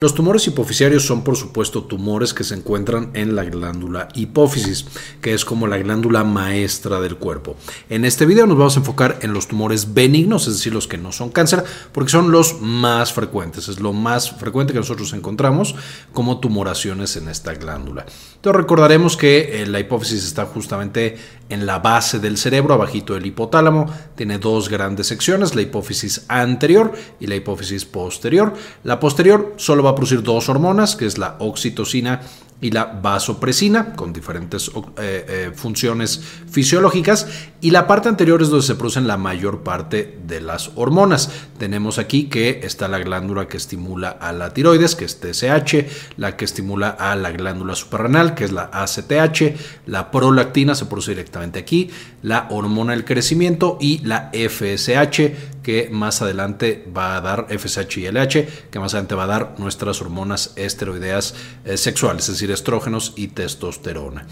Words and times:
Los 0.00 0.14
tumores 0.14 0.46
hipofisiarios 0.46 1.04
son 1.04 1.24
por 1.24 1.36
supuesto 1.36 1.82
tumores 1.82 2.32
que 2.32 2.44
se 2.44 2.54
encuentran 2.54 3.10
en 3.14 3.34
la 3.34 3.42
glándula 3.42 4.06
hipófisis, 4.14 4.86
que 5.20 5.34
es 5.34 5.44
como 5.44 5.66
la 5.66 5.76
glándula 5.78 6.22
maestra 6.22 7.00
del 7.00 7.16
cuerpo. 7.16 7.56
En 7.90 8.04
este 8.04 8.24
video 8.24 8.46
nos 8.46 8.56
vamos 8.56 8.76
a 8.76 8.78
enfocar 8.78 9.18
en 9.22 9.32
los 9.32 9.48
tumores 9.48 9.94
benignos, 9.94 10.46
es 10.46 10.54
decir, 10.54 10.72
los 10.72 10.86
que 10.86 10.98
no 10.98 11.10
son 11.10 11.30
cáncer, 11.30 11.64
porque 11.90 12.12
son 12.12 12.30
los 12.30 12.60
más 12.60 13.12
frecuentes, 13.12 13.66
es 13.66 13.80
lo 13.80 13.92
más 13.92 14.30
frecuente 14.30 14.72
que 14.72 14.78
nosotros 14.78 15.12
encontramos 15.14 15.74
como 16.12 16.38
tumoraciones 16.38 17.16
en 17.16 17.26
esta 17.26 17.54
glándula. 17.54 18.06
Entonces 18.36 18.56
recordaremos 18.56 19.16
que 19.16 19.62
eh, 19.62 19.66
la 19.66 19.80
hipófisis 19.80 20.24
está 20.24 20.46
justamente 20.46 21.16
en 21.48 21.66
la 21.66 21.80
base 21.80 22.20
del 22.20 22.36
cerebro, 22.36 22.74
abajito 22.74 23.14
del 23.14 23.26
hipotálamo, 23.26 23.92
tiene 24.14 24.38
dos 24.38 24.68
grandes 24.68 25.08
secciones, 25.08 25.56
la 25.56 25.62
hipófisis 25.62 26.24
anterior 26.28 26.92
y 27.18 27.26
la 27.26 27.34
hipófisis 27.34 27.84
posterior. 27.84 28.52
La 28.84 29.00
posterior 29.00 29.54
solo 29.56 29.82
va 29.82 29.87
a 29.90 29.94
producir 29.94 30.22
dos 30.22 30.48
hormonas, 30.48 30.96
que 30.96 31.06
es 31.06 31.18
la 31.18 31.36
oxitocina 31.38 32.20
y 32.60 32.72
la 32.72 32.86
vasopresina, 32.86 33.94
con 33.94 34.12
diferentes 34.12 34.68
eh, 34.68 34.72
eh, 34.98 35.52
funciones 35.54 36.20
fisiológicas, 36.50 37.28
y 37.60 37.70
la 37.70 37.86
parte 37.86 38.08
anterior 38.08 38.42
es 38.42 38.48
donde 38.48 38.66
se 38.66 38.74
producen 38.74 39.06
la 39.06 39.16
mayor 39.16 39.62
parte 39.62 40.18
de 40.26 40.40
las 40.40 40.72
hormonas. 40.74 41.30
Tenemos 41.58 41.98
aquí 41.98 42.24
que 42.24 42.60
está 42.64 42.88
la 42.88 42.98
glándula 42.98 43.46
que 43.46 43.56
estimula 43.56 44.08
a 44.08 44.32
la 44.32 44.52
tiroides, 44.52 44.96
que 44.96 45.04
es 45.04 45.20
TSH, 45.20 46.16
la 46.16 46.36
que 46.36 46.44
estimula 46.44 46.88
a 46.88 47.14
la 47.14 47.30
glándula 47.30 47.76
suprarrenal, 47.76 48.34
que 48.34 48.44
es 48.44 48.52
la 48.52 48.70
ACTH, 48.72 49.54
la 49.86 50.10
prolactina 50.10 50.74
se 50.74 50.86
produce 50.86 51.12
directamente 51.12 51.60
aquí, 51.60 51.90
la 52.22 52.48
hormona 52.50 52.92
del 52.92 53.04
crecimiento 53.04 53.78
y 53.80 53.98
la 53.98 54.32
FSH, 54.32 55.57
que 55.62 55.88
más 55.90 56.22
adelante 56.22 56.84
va 56.96 57.16
a 57.16 57.20
dar 57.20 57.46
FSH 57.48 57.98
y 57.98 58.10
LH, 58.10 58.48
que 58.70 58.78
más 58.78 58.94
adelante 58.94 59.14
va 59.14 59.24
a 59.24 59.26
dar 59.26 59.54
nuestras 59.58 60.00
hormonas 60.00 60.52
esteroideas 60.56 61.34
eh, 61.64 61.76
sexuales, 61.76 62.28
es 62.28 62.34
decir, 62.34 62.50
estrógenos 62.50 63.12
y 63.16 63.28
testosterona. 63.28 64.26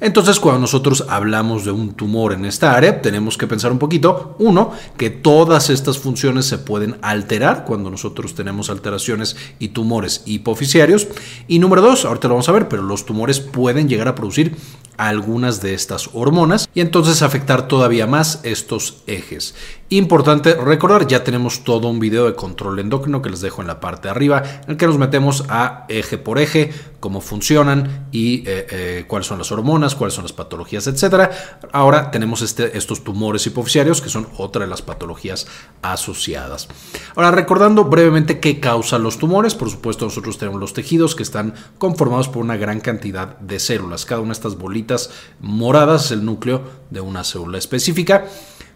Entonces, 0.00 0.38
cuando 0.38 0.60
nosotros 0.60 1.04
hablamos 1.08 1.64
de 1.64 1.72
un 1.72 1.94
tumor 1.94 2.32
en 2.32 2.44
esta 2.44 2.74
área, 2.74 3.02
tenemos 3.02 3.36
que 3.36 3.46
pensar 3.46 3.72
un 3.72 3.78
poquito, 3.78 4.36
uno, 4.38 4.72
que 4.96 5.10
todas 5.10 5.70
estas 5.70 5.98
funciones 5.98 6.46
se 6.46 6.58
pueden 6.58 6.96
alterar 7.02 7.64
cuando 7.64 7.90
nosotros 7.90 8.34
tenemos 8.34 8.70
alteraciones 8.70 9.36
y 9.58 9.68
tumores 9.68 10.22
hipofisiarios. 10.24 11.08
Y 11.48 11.58
número 11.58 11.82
dos, 11.82 12.04
ahorita 12.04 12.28
lo 12.28 12.34
vamos 12.34 12.48
a 12.48 12.52
ver, 12.52 12.68
pero 12.68 12.82
los 12.82 13.06
tumores 13.06 13.40
pueden 13.40 13.88
llegar 13.88 14.08
a 14.08 14.14
producir 14.14 14.56
algunas 14.98 15.62
de 15.62 15.74
estas 15.74 16.10
hormonas 16.12 16.68
y 16.74 16.80
entonces 16.80 17.22
afectar 17.22 17.68
todavía 17.68 18.06
más 18.06 18.40
estos 18.42 19.02
ejes. 19.06 19.54
Importante 19.90 20.54
recordar, 20.54 21.06
ya 21.06 21.24
tenemos 21.24 21.64
todo 21.64 21.88
un 21.88 22.00
video 22.00 22.26
de 22.26 22.34
control 22.34 22.78
endocrino 22.80 23.22
que 23.22 23.30
les 23.30 23.40
dejo 23.40 23.62
en 23.62 23.68
la 23.68 23.80
parte 23.80 24.08
de 24.08 24.10
arriba, 24.10 24.42
en 24.64 24.72
el 24.72 24.76
que 24.76 24.86
nos 24.86 24.98
metemos 24.98 25.44
a 25.48 25.86
eje 25.88 26.18
por 26.18 26.38
eje, 26.38 26.72
cómo 27.00 27.20
funcionan 27.20 28.08
y 28.10 28.40
eh, 28.40 28.66
eh, 28.70 29.04
cuáles 29.06 29.28
son 29.28 29.38
las 29.38 29.52
hormonas, 29.52 29.87
cuáles 29.94 30.14
son 30.14 30.24
las 30.24 30.32
patologías, 30.32 30.86
etc. 30.86 31.30
Ahora 31.72 32.10
tenemos 32.10 32.42
este, 32.42 32.76
estos 32.76 33.04
tumores 33.04 33.46
hipofisiarios 33.46 34.00
que 34.00 34.08
son 34.08 34.28
otra 34.36 34.62
de 34.64 34.70
las 34.70 34.82
patologías 34.82 35.46
asociadas. 35.82 36.68
Ahora, 37.14 37.30
recordando 37.30 37.84
brevemente 37.84 38.40
qué 38.40 38.60
causa 38.60 38.98
los 38.98 39.18
tumores, 39.18 39.54
por 39.54 39.70
supuesto 39.70 40.04
nosotros 40.04 40.38
tenemos 40.38 40.60
los 40.60 40.72
tejidos 40.72 41.14
que 41.14 41.22
están 41.22 41.54
conformados 41.78 42.28
por 42.28 42.42
una 42.42 42.56
gran 42.56 42.80
cantidad 42.80 43.38
de 43.38 43.58
células. 43.58 44.04
Cada 44.04 44.20
una 44.20 44.28
de 44.28 44.34
estas 44.34 44.56
bolitas 44.56 45.10
moradas 45.40 46.06
es 46.06 46.10
el 46.12 46.24
núcleo 46.24 46.62
de 46.90 47.00
una 47.00 47.24
célula 47.24 47.58
específica. 47.58 48.26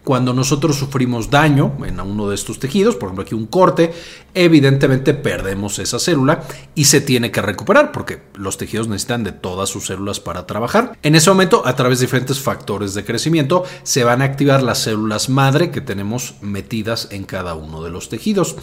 Cuando 0.03 0.33
nosotros 0.33 0.77
sufrimos 0.77 1.29
daño 1.29 1.77
en 1.85 1.99
uno 1.99 2.27
de 2.27 2.35
estos 2.35 2.59
tejidos, 2.59 2.95
por 2.95 3.07
ejemplo 3.07 3.23
aquí 3.23 3.35
un 3.35 3.45
corte, 3.45 3.93
evidentemente 4.33 5.13
perdemos 5.13 5.79
esa 5.79 5.99
célula 5.99 6.43
y 6.75 6.85
se 6.85 6.99
tiene 6.99 7.31
que 7.31 7.41
recuperar 7.41 7.91
porque 7.91 8.21
los 8.35 8.57
tejidos 8.57 8.87
necesitan 8.87 9.23
de 9.23 9.31
todas 9.31 9.69
sus 9.69 9.85
células 9.85 10.19
para 10.19 10.45
trabajar. 10.45 10.97
En 11.03 11.15
ese 11.15 11.29
momento, 11.29 11.63
a 11.65 11.75
través 11.75 11.99
de 11.99 12.05
diferentes 12.05 12.39
factores 12.39 12.93
de 12.93 13.05
crecimiento, 13.05 13.63
se 13.83 14.03
van 14.03 14.21
a 14.21 14.25
activar 14.25 14.61
las 14.61 14.79
células 14.79 15.29
madre 15.29 15.71
que 15.71 15.81
tenemos 15.81 16.35
metidas 16.41 17.07
en 17.11 17.23
cada 17.23 17.55
uno 17.55 17.83
de 17.83 17.89
los 17.89 18.09
tejidos. 18.09 18.55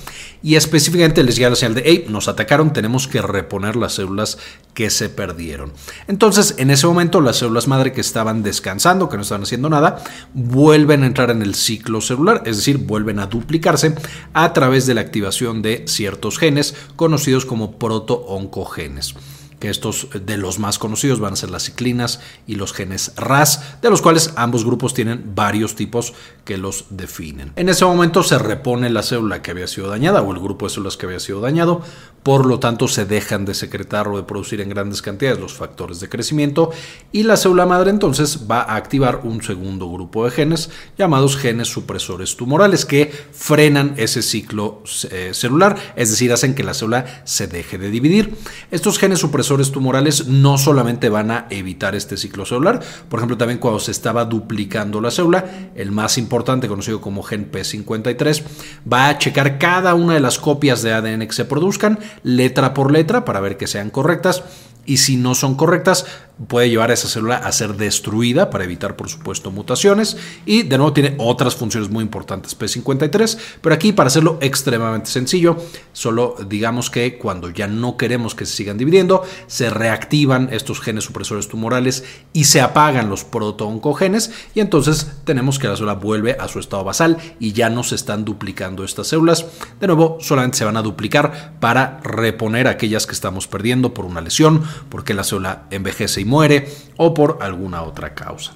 Y 0.42 0.56
específicamente 0.56 1.22
les 1.22 1.36
llega 1.36 1.50
la 1.50 1.56
señal 1.56 1.74
de, 1.74 1.82
hey, 1.86 2.06
nos 2.08 2.28
atacaron, 2.28 2.72
tenemos 2.72 3.08
que 3.08 3.22
reponer 3.22 3.76
las 3.76 3.94
células 3.94 4.38
que 4.74 4.90
se 4.90 5.08
perdieron. 5.08 5.72
Entonces, 6.06 6.54
en 6.58 6.70
ese 6.70 6.86
momento, 6.86 7.20
las 7.20 7.36
células 7.36 7.68
madre 7.68 7.92
que 7.92 8.00
estaban 8.00 8.42
descansando, 8.42 9.08
que 9.08 9.16
no 9.16 9.22
estaban 9.22 9.42
haciendo 9.42 9.70
nada, 9.70 10.02
vuelven 10.34 11.02
a 11.02 11.06
entrar 11.06 11.29
en 11.30 11.42
el 11.42 11.54
ciclo 11.54 12.00
celular, 12.00 12.42
es 12.46 12.56
decir, 12.56 12.78
vuelven 12.78 13.18
a 13.18 13.26
duplicarse 13.26 13.94
a 14.32 14.52
través 14.52 14.86
de 14.86 14.94
la 14.94 15.00
activación 15.00 15.62
de 15.62 15.84
ciertos 15.86 16.38
genes 16.38 16.74
conocidos 16.96 17.46
como 17.46 17.78
protooncogenes 17.78 19.14
que 19.60 19.68
estos 19.68 20.08
de 20.24 20.38
los 20.38 20.58
más 20.58 20.78
conocidos 20.78 21.20
van 21.20 21.34
a 21.34 21.36
ser 21.36 21.50
las 21.50 21.64
ciclinas 21.64 22.20
y 22.46 22.56
los 22.56 22.72
genes 22.72 23.12
RAS, 23.16 23.76
de 23.82 23.90
los 23.90 24.00
cuales 24.00 24.32
ambos 24.36 24.64
grupos 24.64 24.94
tienen 24.94 25.32
varios 25.34 25.76
tipos 25.76 26.14
que 26.44 26.56
los 26.56 26.86
definen. 26.88 27.52
En 27.56 27.68
ese 27.68 27.84
momento 27.84 28.22
se 28.22 28.38
repone 28.38 28.88
la 28.90 29.02
célula 29.02 29.42
que 29.42 29.50
había 29.50 29.68
sido 29.68 29.88
dañada 29.88 30.22
o 30.22 30.32
el 30.32 30.40
grupo 30.40 30.66
de 30.66 30.70
células 30.70 30.96
que 30.96 31.06
había 31.06 31.20
sido 31.20 31.40
dañado, 31.40 31.82
por 32.22 32.46
lo 32.46 32.58
tanto 32.58 32.88
se 32.88 33.04
dejan 33.04 33.44
de 33.44 33.54
secretar 33.54 34.08
o 34.08 34.16
de 34.16 34.22
producir 34.22 34.60
en 34.60 34.70
grandes 34.70 35.02
cantidades 35.02 35.38
los 35.38 35.54
factores 35.54 36.00
de 36.00 36.08
crecimiento 36.08 36.70
y 37.12 37.22
la 37.22 37.36
célula 37.36 37.66
madre 37.66 37.90
entonces 37.90 38.46
va 38.50 38.62
a 38.62 38.76
activar 38.76 39.20
un 39.24 39.42
segundo 39.42 39.90
grupo 39.90 40.24
de 40.24 40.30
genes 40.30 40.70
llamados 40.96 41.36
genes 41.36 41.68
supresores 41.68 42.36
tumorales 42.36 42.86
que 42.86 43.12
frenan 43.32 43.94
ese 43.98 44.22
ciclo 44.22 44.82
eh, 45.10 45.30
celular, 45.34 45.76
es 45.96 46.10
decir, 46.10 46.32
hacen 46.32 46.54
que 46.54 46.64
la 46.64 46.74
célula 46.74 47.22
se 47.24 47.46
deje 47.46 47.76
de 47.76 47.90
dividir. 47.90 48.34
Estos 48.70 48.98
genes 48.98 49.18
supresores 49.18 49.49
tumorales 49.72 50.26
no 50.26 50.58
solamente 50.58 51.08
van 51.08 51.30
a 51.30 51.46
evitar 51.50 51.94
este 51.94 52.16
ciclo 52.16 52.46
celular, 52.46 52.80
por 53.08 53.18
ejemplo, 53.18 53.36
también 53.36 53.58
cuando 53.58 53.80
se 53.80 53.90
estaba 53.90 54.24
duplicando 54.24 55.00
la 55.00 55.10
célula, 55.10 55.44
el 55.74 55.90
más 55.90 56.18
importante, 56.18 56.68
conocido 56.68 57.00
como 57.00 57.22
gen 57.22 57.50
P53, 57.50 58.42
va 58.90 59.08
a 59.08 59.18
checar 59.18 59.58
cada 59.58 59.94
una 59.94 60.14
de 60.14 60.20
las 60.20 60.38
copias 60.38 60.82
de 60.82 60.92
ADN 60.92 61.26
que 61.26 61.32
se 61.32 61.44
produzcan, 61.44 61.98
letra 62.22 62.74
por 62.74 62.92
letra, 62.92 63.24
para 63.24 63.40
ver 63.40 63.56
que 63.56 63.66
sean 63.66 63.90
correctas 63.90 64.44
y 64.90 64.96
si 64.96 65.16
no 65.16 65.36
son 65.36 65.54
correctas, 65.54 66.04
puede 66.48 66.70
llevar 66.70 66.90
a 66.90 66.94
esa 66.94 67.08
célula 67.08 67.36
a 67.36 67.52
ser 67.52 67.76
destruida 67.76 68.50
para 68.50 68.64
evitar, 68.64 68.96
por 68.96 69.08
supuesto, 69.08 69.50
mutaciones. 69.50 70.16
Y 70.46 70.62
de 70.62 70.78
nuevo 70.78 70.92
tiene 70.92 71.14
otras 71.18 71.54
funciones 71.54 71.90
muy 71.90 72.02
importantes, 72.02 72.58
P53. 72.58 73.38
Pero 73.60 73.74
aquí, 73.74 73.92
para 73.92 74.08
hacerlo 74.08 74.38
extremadamente 74.40 75.10
sencillo, 75.10 75.56
solo 75.92 76.34
digamos 76.48 76.90
que 76.90 77.18
cuando 77.18 77.50
ya 77.50 77.66
no 77.66 77.96
queremos 77.96 78.34
que 78.34 78.46
se 78.46 78.56
sigan 78.56 78.78
dividiendo, 78.78 79.22
se 79.46 79.70
reactivan 79.70 80.48
estos 80.52 80.80
genes 80.80 81.04
supresores 81.04 81.48
tumorales 81.48 82.04
y 82.32 82.44
se 82.44 82.60
apagan 82.60 83.10
los 83.10 83.24
protooncogenes. 83.24 84.32
Y 84.54 84.60
entonces 84.60 85.12
tenemos 85.24 85.58
que 85.58 85.68
la 85.68 85.76
célula 85.76 85.94
vuelve 85.94 86.36
a 86.40 86.48
su 86.48 86.58
estado 86.58 86.84
basal 86.84 87.18
y 87.38 87.52
ya 87.52 87.70
no 87.70 87.82
se 87.82 87.94
están 87.94 88.24
duplicando 88.24 88.84
estas 88.84 89.08
células. 89.08 89.46
De 89.78 89.86
nuevo, 89.86 90.18
solamente 90.20 90.58
se 90.58 90.64
van 90.64 90.76
a 90.76 90.82
duplicar 90.82 91.54
para 91.60 92.00
reponer 92.02 92.66
aquellas 92.66 93.06
que 93.06 93.12
estamos 93.12 93.46
perdiendo 93.46 93.94
por 93.94 94.04
una 94.04 94.20
lesión 94.20 94.62
porque 94.88 95.14
la 95.14 95.24
célula 95.24 95.64
envejece 95.70 96.20
y 96.20 96.24
muere 96.24 96.68
o 96.96 97.14
por 97.14 97.38
alguna 97.40 97.82
otra 97.82 98.14
causa. 98.14 98.54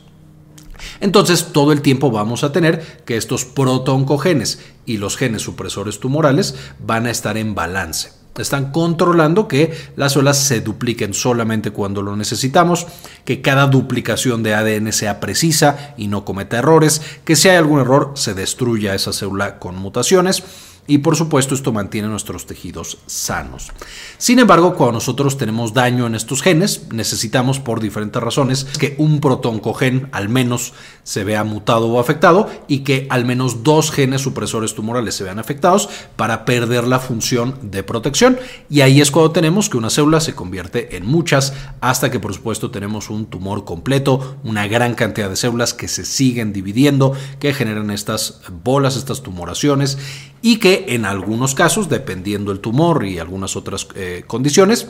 Entonces, 1.00 1.52
todo 1.52 1.72
el 1.72 1.82
tiempo 1.82 2.10
vamos 2.10 2.44
a 2.44 2.52
tener 2.52 3.02
que 3.04 3.16
estos 3.16 3.44
protooncogenes 3.44 4.60
y 4.86 4.98
los 4.98 5.16
genes 5.16 5.42
supresores 5.42 6.00
tumorales 6.00 6.54
van 6.78 7.06
a 7.06 7.10
estar 7.10 7.36
en 7.36 7.54
balance. 7.54 8.12
Están 8.36 8.72
controlando 8.72 9.46
que 9.46 9.72
las 9.94 10.14
células 10.14 10.38
se 10.38 10.60
dupliquen 10.60 11.14
solamente 11.14 11.70
cuando 11.70 12.02
lo 12.02 12.16
necesitamos, 12.16 12.86
que 13.24 13.40
cada 13.40 13.68
duplicación 13.68 14.42
de 14.42 14.54
ADN 14.54 14.92
sea 14.92 15.20
precisa 15.20 15.94
y 15.96 16.08
no 16.08 16.24
cometa 16.24 16.58
errores, 16.58 17.00
que 17.24 17.36
si 17.36 17.48
hay 17.48 17.56
algún 17.56 17.80
error 17.80 18.12
se 18.16 18.34
destruya 18.34 18.94
esa 18.94 19.12
célula 19.12 19.60
con 19.60 19.76
mutaciones 19.76 20.42
y 20.86 20.98
por 20.98 21.16
supuesto 21.16 21.54
esto 21.54 21.72
mantiene 21.72 22.08
nuestros 22.08 22.46
tejidos 22.46 22.98
sanos. 23.06 23.72
Sin 24.18 24.38
embargo, 24.38 24.74
cuando 24.74 24.94
nosotros 24.94 25.38
tenemos 25.38 25.72
daño 25.72 26.06
en 26.06 26.14
estos 26.14 26.42
genes, 26.42 26.86
necesitamos 26.92 27.58
por 27.58 27.80
diferentes 27.80 28.22
razones 28.22 28.64
que 28.64 28.94
un 28.98 29.20
protoncogen 29.20 30.08
al 30.12 30.28
menos 30.28 30.74
se 31.02 31.24
vea 31.24 31.44
mutado 31.44 31.88
o 31.88 32.00
afectado 32.00 32.48
y 32.68 32.80
que 32.80 33.06
al 33.10 33.24
menos 33.24 33.62
dos 33.62 33.90
genes 33.90 34.22
supresores 34.22 34.74
tumorales 34.74 35.14
se 35.14 35.24
vean 35.24 35.38
afectados 35.38 35.88
para 36.16 36.44
perder 36.44 36.84
la 36.84 36.98
función 36.98 37.58
de 37.62 37.82
protección. 37.82 38.38
Y 38.68 38.82
ahí 38.82 39.00
es 39.00 39.10
cuando 39.10 39.32
tenemos 39.32 39.68
que 39.68 39.76
una 39.76 39.90
célula 39.90 40.20
se 40.20 40.34
convierte 40.34 40.96
en 40.96 41.06
muchas 41.06 41.54
hasta 41.80 42.10
que 42.10 42.20
por 42.20 42.34
supuesto 42.34 42.70
tenemos 42.70 43.10
un 43.10 43.26
tumor 43.26 43.64
completo, 43.64 44.36
una 44.44 44.66
gran 44.66 44.94
cantidad 44.94 45.30
de 45.30 45.36
células 45.36 45.74
que 45.74 45.88
se 45.88 46.04
siguen 46.04 46.52
dividiendo, 46.52 47.14
que 47.38 47.54
generan 47.54 47.90
estas 47.90 48.40
bolas, 48.62 48.96
estas 48.96 49.22
tumoraciones 49.22 49.98
y 50.46 50.58
que 50.58 50.84
en 50.88 51.06
algunos 51.06 51.54
casos, 51.54 51.88
dependiendo 51.88 52.52
el 52.52 52.60
tumor 52.60 53.06
y 53.06 53.18
algunas 53.18 53.56
otras 53.56 53.88
eh, 53.94 54.24
condiciones, 54.26 54.88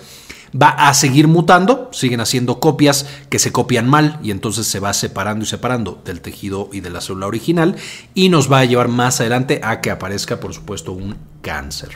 va 0.52 0.70
a 0.70 0.92
seguir 0.94 1.28
mutando, 1.28 1.90
siguen 1.92 2.18
haciendo 2.18 2.58
copias 2.58 3.06
que 3.30 3.38
se 3.38 3.52
copian 3.52 3.88
mal 3.88 4.18
y 4.20 4.32
entonces 4.32 4.66
se 4.66 4.80
va 4.80 4.92
separando 4.92 5.44
y 5.44 5.46
separando 5.46 6.02
del 6.04 6.22
tejido 6.22 6.70
y 6.72 6.80
de 6.80 6.90
la 6.90 7.00
célula 7.00 7.28
original 7.28 7.76
y 8.14 8.30
nos 8.30 8.50
va 8.50 8.58
a 8.58 8.64
llevar 8.64 8.88
más 8.88 9.20
adelante 9.20 9.60
a 9.62 9.80
que 9.80 9.92
aparezca, 9.92 10.40
por 10.40 10.52
supuesto, 10.54 10.90
un 10.90 11.18
cáncer. 11.40 11.90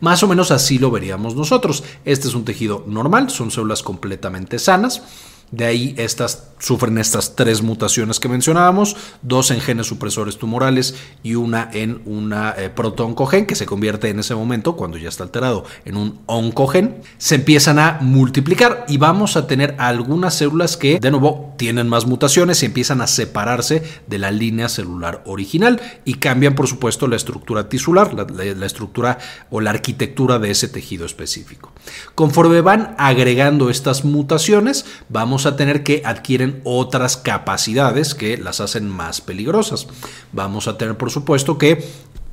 Más 0.00 0.24
o 0.24 0.26
menos 0.26 0.50
así 0.50 0.80
lo 0.80 0.90
veríamos 0.90 1.36
nosotros. 1.36 1.84
Este 2.04 2.26
es 2.26 2.34
un 2.34 2.44
tejido 2.44 2.82
normal, 2.88 3.30
son 3.30 3.52
células 3.52 3.84
completamente 3.84 4.58
sanas. 4.58 5.02
De 5.50 5.64
ahí 5.64 5.94
estas 5.96 6.48
sufren 6.58 6.98
estas 6.98 7.36
tres 7.36 7.62
mutaciones 7.62 8.20
que 8.20 8.28
mencionábamos, 8.28 8.96
dos 9.22 9.50
en 9.50 9.60
genes 9.60 9.86
supresores 9.86 10.38
tumorales 10.38 10.94
y 11.22 11.36
una 11.36 11.70
en 11.72 12.02
una 12.04 12.54
eh, 12.56 12.68
protooncogen 12.68 13.46
que 13.46 13.54
se 13.54 13.66
convierte 13.66 14.08
en 14.08 14.18
ese 14.18 14.34
momento, 14.34 14.76
cuando 14.76 14.98
ya 14.98 15.08
está 15.08 15.24
alterado, 15.24 15.64
en 15.84 15.96
un 15.96 16.18
oncogen. 16.26 16.96
Se 17.18 17.36
empiezan 17.36 17.78
a 17.78 17.98
multiplicar 18.00 18.84
y 18.88 18.98
vamos 18.98 19.36
a 19.36 19.46
tener 19.46 19.74
algunas 19.78 20.34
células 20.34 20.76
que 20.76 20.98
de 20.98 21.10
nuevo 21.10 21.47
tienen 21.58 21.88
más 21.88 22.06
mutaciones 22.06 22.62
y 22.62 22.66
empiezan 22.66 23.02
a 23.02 23.06
separarse 23.06 23.82
de 24.06 24.18
la 24.18 24.30
línea 24.30 24.70
celular 24.70 25.22
original 25.26 25.82
y 26.06 26.14
cambian 26.14 26.54
por 26.54 26.68
supuesto 26.68 27.06
la 27.06 27.16
estructura 27.16 27.68
tisular, 27.68 28.14
la 28.14 28.66
estructura 28.66 29.18
o 29.50 29.60
la 29.60 29.70
arquitectura 29.70 30.38
de 30.38 30.50
ese 30.50 30.68
tejido 30.68 31.04
específico. 31.04 31.72
Conforme 32.14 32.62
van 32.62 32.94
agregando 32.96 33.68
estas 33.68 34.04
mutaciones, 34.04 34.86
vamos 35.08 35.44
a 35.44 35.56
tener 35.56 35.82
que 35.82 36.02
adquieren 36.04 36.60
otras 36.64 37.16
capacidades 37.16 38.14
que 38.14 38.38
las 38.38 38.60
hacen 38.60 38.88
más 38.88 39.20
peligrosas. 39.20 39.86
Vamos 40.32 40.68
a 40.68 40.78
tener, 40.78 40.96
por 40.96 41.10
supuesto, 41.10 41.58
que 41.58 41.84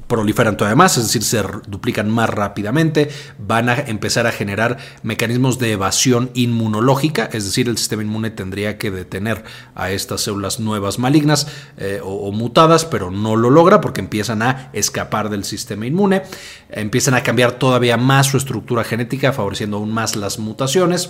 proliferan 0.08 0.58
todavía 0.58 0.76
más, 0.76 0.98
es 0.98 1.04
decir, 1.06 1.24
se 1.24 1.44
duplican 1.68 2.10
más 2.10 2.30
rápidamente, 2.30 3.10
van 3.38 3.70
a 3.70 3.76
empezar 3.76 4.28
a 4.28 4.32
generar 4.32 4.78
mecanismos 5.04 5.60
de 5.60 5.72
evasión 5.72 6.32
inmunológica, 6.34 7.30
es 7.32 7.46
decir, 7.46 7.68
el 7.68 7.78
sistema 7.78 8.04
inmune 8.04 8.30
tendría 8.30 8.78
que 8.78 8.92
detener 8.92 9.44
a 9.74 9.92
estas 9.92 10.22
células 10.22 10.60
nuevas 10.60 11.00
malignas 11.00 11.48
eh, 11.78 12.00
o, 12.04 12.28
o, 12.28 12.32
mutadas, 12.32 12.86
pero 12.86 13.12
no 13.12 13.36
lo 13.36 13.50
logra 13.50 13.82
porque 13.82 14.02
empiezan 14.02 14.42
a 14.42 14.70
escapar 14.74 15.30
del 15.30 15.44
sistema 15.44 15.86
inmune, 15.86 16.24
empiezan 16.70 17.16
a 17.16 17.24
cambiar 17.24 17.54
todavía 17.54 17.98
más 17.98 18.28
su 18.28 18.38
estructura 18.38 18.84
genética, 18.84 19.34
favoreciendo 19.34 19.78
aún 19.78 19.92
más 19.92 20.16
las 20.16 20.40
mutaciones. 20.40 21.10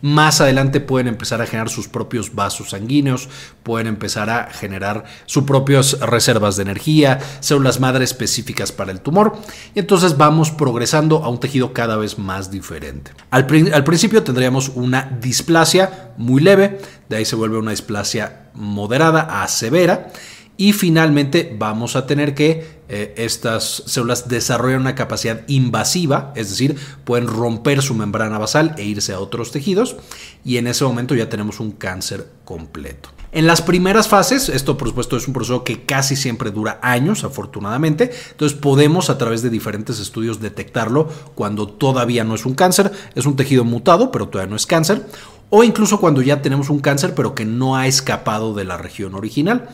Más 0.00 0.40
adelante 0.40 0.80
pueden 0.80 1.08
empezar 1.08 1.42
a 1.42 1.46
generar 1.46 1.70
sus 1.70 1.88
propios 1.88 2.34
vasos 2.34 2.70
sanguíneos, 2.70 3.28
pueden 3.64 3.88
empezar 3.88 4.30
a 4.30 4.48
generar 4.50 5.04
sus 5.26 5.44
propias 5.44 5.98
reservas 6.00 6.56
de 6.56 6.62
energía, 6.62 7.18
células 7.40 7.80
madre 7.80 8.04
específicas 8.04 8.70
para 8.70 8.92
el 8.92 9.00
tumor, 9.00 9.36
entonces 9.74 10.16
vamos 10.16 10.52
progresando 10.52 11.24
a 11.24 11.28
un 11.28 11.40
tejido 11.40 11.72
cada 11.72 11.96
vez 11.96 12.18
más 12.18 12.50
diferente. 12.50 13.10
Al 13.30 13.46
principio 13.46 14.22
tendríamos 14.22 14.70
una 14.74 15.18
displasia 15.20 16.12
muy 16.16 16.40
leve, 16.40 16.80
de 17.08 17.16
ahí 17.16 17.24
se 17.24 17.36
vuelve 17.36 17.58
una 17.58 17.72
displasia 17.72 18.50
moderada 18.54 19.42
a 19.42 19.48
severa, 19.48 20.12
y 20.58 20.72
finalmente 20.72 21.54
vamos 21.56 21.96
a 21.96 22.06
tener 22.06 22.34
que 22.34 22.78
eh, 22.88 23.14
estas 23.16 23.84
células 23.86 24.28
desarrollan 24.28 24.80
una 24.80 24.96
capacidad 24.96 25.42
invasiva, 25.46 26.32
es 26.34 26.50
decir, 26.50 26.76
pueden 27.04 27.28
romper 27.28 27.80
su 27.80 27.94
membrana 27.94 28.38
basal 28.38 28.74
e 28.76 28.84
irse 28.84 29.12
a 29.12 29.20
otros 29.20 29.52
tejidos 29.52 29.96
y 30.44 30.56
en 30.56 30.66
ese 30.66 30.84
momento 30.84 31.14
ya 31.14 31.28
tenemos 31.28 31.60
un 31.60 31.70
cáncer 31.70 32.26
completo. 32.44 33.10
En 33.30 33.46
las 33.46 33.62
primeras 33.62 34.08
fases, 34.08 34.48
esto 34.48 34.76
por 34.76 34.88
supuesto 34.88 35.16
es 35.16 35.28
un 35.28 35.34
proceso 35.34 35.62
que 35.62 35.84
casi 35.84 36.16
siempre 36.16 36.50
dura 36.50 36.80
años, 36.82 37.22
afortunadamente, 37.22 38.10
entonces 38.30 38.58
podemos 38.58 39.10
a 39.10 39.18
través 39.18 39.42
de 39.42 39.50
diferentes 39.50 40.00
estudios 40.00 40.40
detectarlo 40.40 41.08
cuando 41.36 41.68
todavía 41.68 42.24
no 42.24 42.34
es 42.34 42.46
un 42.46 42.54
cáncer, 42.54 42.90
es 43.14 43.26
un 43.26 43.36
tejido 43.36 43.64
mutado, 43.64 44.10
pero 44.10 44.28
todavía 44.28 44.50
no 44.50 44.56
es 44.56 44.66
cáncer, 44.66 45.06
o 45.50 45.62
incluso 45.62 46.00
cuando 46.00 46.20
ya 46.20 46.42
tenemos 46.42 46.68
un 46.68 46.80
cáncer, 46.80 47.14
pero 47.14 47.36
que 47.36 47.44
no 47.44 47.76
ha 47.76 47.86
escapado 47.86 48.54
de 48.54 48.64
la 48.64 48.76
región 48.76 49.14
original. 49.14 49.68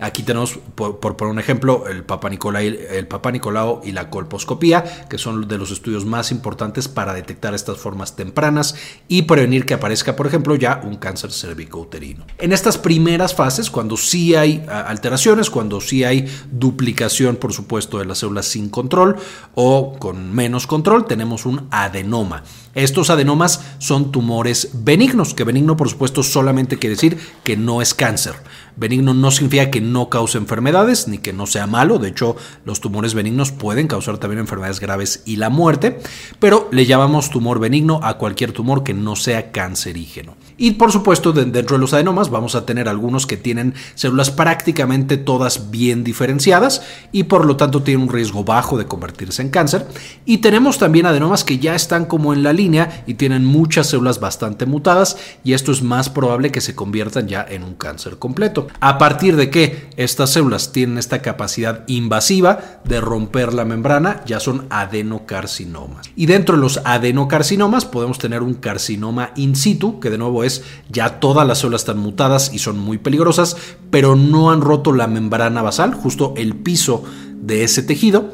Aquí 0.00 0.22
tenemos, 0.22 0.60
por, 0.76 0.98
poner 0.98 1.32
un 1.32 1.40
ejemplo, 1.40 1.88
el 1.88 2.04
Papa, 2.04 2.30
el 2.30 3.06
Papa 3.08 3.32
Nicolau 3.32 3.80
y 3.84 3.90
la 3.90 4.10
colposcopía, 4.10 5.06
que 5.08 5.18
son 5.18 5.48
de 5.48 5.58
los 5.58 5.72
estudios 5.72 6.04
más 6.04 6.30
importantes 6.30 6.86
para 6.86 7.14
detectar 7.14 7.52
estas 7.52 7.78
formas 7.78 8.14
tempranas 8.14 8.76
y 9.08 9.22
prevenir 9.22 9.66
que 9.66 9.74
aparezca, 9.74 10.14
por 10.14 10.28
ejemplo, 10.28 10.54
ya 10.54 10.80
un 10.84 10.96
cáncer 10.96 11.32
cervicouterino. 11.32 12.26
En 12.38 12.52
estas 12.52 12.78
primeras 12.78 13.34
fases, 13.34 13.70
cuando 13.70 13.96
sí 13.96 14.36
hay 14.36 14.64
alteraciones, 14.68 15.50
cuando 15.50 15.80
sí 15.80 16.04
hay 16.04 16.28
duplicación, 16.50 17.36
por 17.36 17.52
supuesto, 17.52 17.98
de 17.98 18.04
las 18.04 18.18
células 18.18 18.46
sin 18.46 18.68
control 18.68 19.16
o 19.56 19.96
con 19.98 20.32
menos 20.32 20.68
control, 20.68 21.06
tenemos 21.06 21.44
un 21.44 21.66
adenoma. 21.72 22.44
Estos 22.78 23.10
adenomas 23.10 23.60
son 23.78 24.12
tumores 24.12 24.70
benignos, 24.72 25.34
que 25.34 25.42
benigno, 25.42 25.76
por 25.76 25.88
supuesto, 25.88 26.22
solamente 26.22 26.78
quiere 26.78 26.94
decir 26.94 27.18
que 27.42 27.56
no 27.56 27.82
es 27.82 27.92
cáncer. 27.92 28.34
Benigno 28.76 29.14
no 29.14 29.32
significa 29.32 29.68
que 29.68 29.80
no 29.80 30.08
cause 30.08 30.38
enfermedades 30.38 31.08
ni 31.08 31.18
que 31.18 31.32
no 31.32 31.46
sea 31.46 31.66
malo. 31.66 31.98
De 31.98 32.10
hecho, 32.10 32.36
los 32.64 32.80
tumores 32.80 33.14
benignos 33.14 33.50
pueden 33.50 33.88
causar 33.88 34.18
también 34.18 34.38
enfermedades 34.38 34.78
graves 34.78 35.24
y 35.26 35.34
la 35.34 35.50
muerte, 35.50 35.98
pero 36.38 36.68
le 36.70 36.86
llamamos 36.86 37.30
tumor 37.30 37.58
benigno 37.58 37.98
a 38.04 38.16
cualquier 38.16 38.52
tumor 38.52 38.84
que 38.84 38.94
no 38.94 39.16
sea 39.16 39.50
cancerígeno. 39.50 40.36
Y 40.56 40.72
por 40.72 40.92
supuesto, 40.92 41.32
dentro 41.32 41.76
de 41.76 41.80
los 41.80 41.92
adenomas 41.92 42.30
vamos 42.30 42.54
a 42.54 42.64
tener 42.64 42.88
algunos 42.88 43.26
que 43.26 43.36
tienen 43.36 43.74
células 43.96 44.30
prácticamente 44.30 45.16
todas 45.16 45.72
bien 45.72 46.04
diferenciadas 46.04 46.82
y 47.10 47.24
por 47.24 47.44
lo 47.44 47.56
tanto 47.56 47.82
tienen 47.82 48.04
un 48.04 48.12
riesgo 48.12 48.44
bajo 48.44 48.78
de 48.78 48.86
convertirse 48.86 49.42
en 49.42 49.50
cáncer. 49.50 49.88
Y 50.24 50.38
tenemos 50.38 50.78
también 50.78 51.06
adenomas 51.06 51.42
que 51.42 51.58
ya 51.58 51.74
están 51.74 52.04
como 52.04 52.32
en 52.32 52.44
la 52.44 52.52
línea 52.52 52.67
y 53.06 53.14
tienen 53.14 53.44
muchas 53.44 53.88
células 53.88 54.20
bastante 54.20 54.66
mutadas 54.66 55.16
y 55.44 55.52
esto 55.54 55.72
es 55.72 55.82
más 55.82 56.10
probable 56.10 56.52
que 56.52 56.60
se 56.60 56.74
conviertan 56.74 57.28
ya 57.28 57.44
en 57.48 57.62
un 57.62 57.74
cáncer 57.74 58.18
completo. 58.18 58.66
A 58.80 58.98
partir 58.98 59.36
de 59.36 59.50
que 59.50 59.88
estas 59.96 60.30
células 60.30 60.72
tienen 60.72 60.98
esta 60.98 61.22
capacidad 61.22 61.84
invasiva 61.86 62.80
de 62.84 63.00
romper 63.00 63.54
la 63.54 63.64
membrana, 63.64 64.22
ya 64.26 64.40
son 64.40 64.66
adenocarcinomas. 64.70 66.10
Y 66.14 66.26
dentro 66.26 66.56
de 66.56 66.60
los 66.60 66.80
adenocarcinomas 66.84 67.84
podemos 67.84 68.18
tener 68.18 68.42
un 68.42 68.54
carcinoma 68.54 69.30
in 69.36 69.56
situ, 69.56 70.00
que 70.00 70.10
de 70.10 70.18
nuevo 70.18 70.44
es 70.44 70.62
ya 70.90 71.20
todas 71.20 71.46
las 71.46 71.58
células 71.58 71.82
están 71.82 71.98
mutadas 71.98 72.52
y 72.52 72.58
son 72.58 72.78
muy 72.78 72.98
peligrosas, 72.98 73.56
pero 73.90 74.16
no 74.16 74.50
han 74.50 74.60
roto 74.60 74.92
la 74.92 75.06
membrana 75.06 75.62
basal, 75.62 75.94
justo 75.94 76.34
el 76.36 76.54
piso 76.54 77.04
de 77.40 77.64
ese 77.64 77.82
tejido 77.82 78.32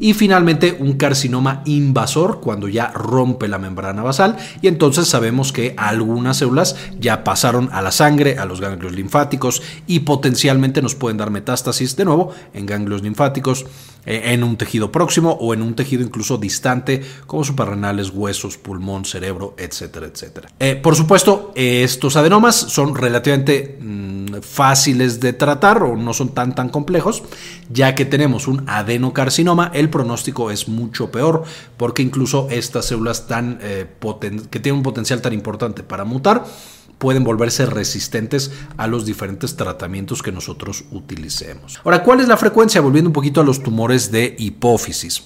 y 0.00 0.14
finalmente 0.14 0.76
un 0.78 0.94
carcinoma 0.94 1.62
invasor 1.64 2.40
cuando 2.40 2.68
ya 2.68 2.88
rompe 2.88 3.48
la 3.48 3.58
membrana 3.58 4.02
basal 4.02 4.36
y 4.62 4.68
entonces 4.68 5.08
sabemos 5.08 5.52
que 5.52 5.74
algunas 5.76 6.38
células 6.38 6.76
ya 6.98 7.24
pasaron 7.24 7.68
a 7.72 7.82
la 7.82 7.90
sangre, 7.90 8.38
a 8.38 8.44
los 8.44 8.60
ganglios 8.60 8.92
linfáticos 8.92 9.62
y 9.86 10.00
potencialmente 10.00 10.82
nos 10.82 10.94
pueden 10.94 11.18
dar 11.18 11.30
metástasis 11.30 11.96
de 11.96 12.04
nuevo 12.04 12.32
en 12.54 12.66
ganglios 12.66 13.02
linfáticos, 13.02 13.66
eh, 14.06 14.32
en 14.32 14.42
un 14.42 14.56
tejido 14.56 14.90
próximo 14.90 15.32
o 15.40 15.52
en 15.52 15.60
un 15.60 15.74
tejido 15.74 16.02
incluso 16.02 16.38
distante 16.38 17.02
como 17.26 17.44
suprarrenales, 17.44 18.10
huesos, 18.10 18.56
pulmón, 18.56 19.04
cerebro, 19.04 19.54
etcétera, 19.58 20.06
etcétera. 20.06 20.48
Eh, 20.58 20.76
por 20.76 20.96
supuesto, 20.96 21.52
estos 21.54 22.16
adenomas 22.16 22.54
son 22.54 22.94
relativamente 22.94 23.78
mm, 23.80 24.36
fáciles 24.40 25.20
de 25.20 25.32
tratar 25.32 25.82
o 25.82 25.96
no 25.96 26.14
son 26.14 26.30
tan 26.30 26.54
tan 26.54 26.68
complejos, 26.68 27.22
ya 27.70 27.94
que 27.94 28.04
tenemos 28.04 28.48
un 28.48 28.64
adenocarcinoma, 28.66 29.70
el 29.74 29.87
pronóstico 29.88 30.50
es 30.50 30.68
mucho 30.68 31.10
peor 31.10 31.44
porque 31.76 32.02
incluso 32.02 32.48
estas 32.50 32.86
células 32.86 33.26
tan, 33.26 33.58
eh, 33.62 33.86
que 34.50 34.60
tienen 34.60 34.78
un 34.78 34.82
potencial 34.82 35.20
tan 35.20 35.32
importante 35.32 35.82
para 35.82 36.04
mutar 36.04 36.44
pueden 36.98 37.24
volverse 37.24 37.64
resistentes 37.66 38.50
a 38.76 38.86
los 38.86 39.06
diferentes 39.06 39.56
tratamientos 39.56 40.22
que 40.22 40.32
nosotros 40.32 40.84
utilicemos. 40.90 41.80
Ahora, 41.84 42.02
¿cuál 42.02 42.20
es 42.20 42.28
la 42.28 42.36
frecuencia? 42.36 42.80
Volviendo 42.80 43.08
un 43.08 43.14
poquito 43.14 43.40
a 43.40 43.44
los 43.44 43.62
tumores 43.62 44.10
de 44.10 44.34
hipófisis. 44.38 45.22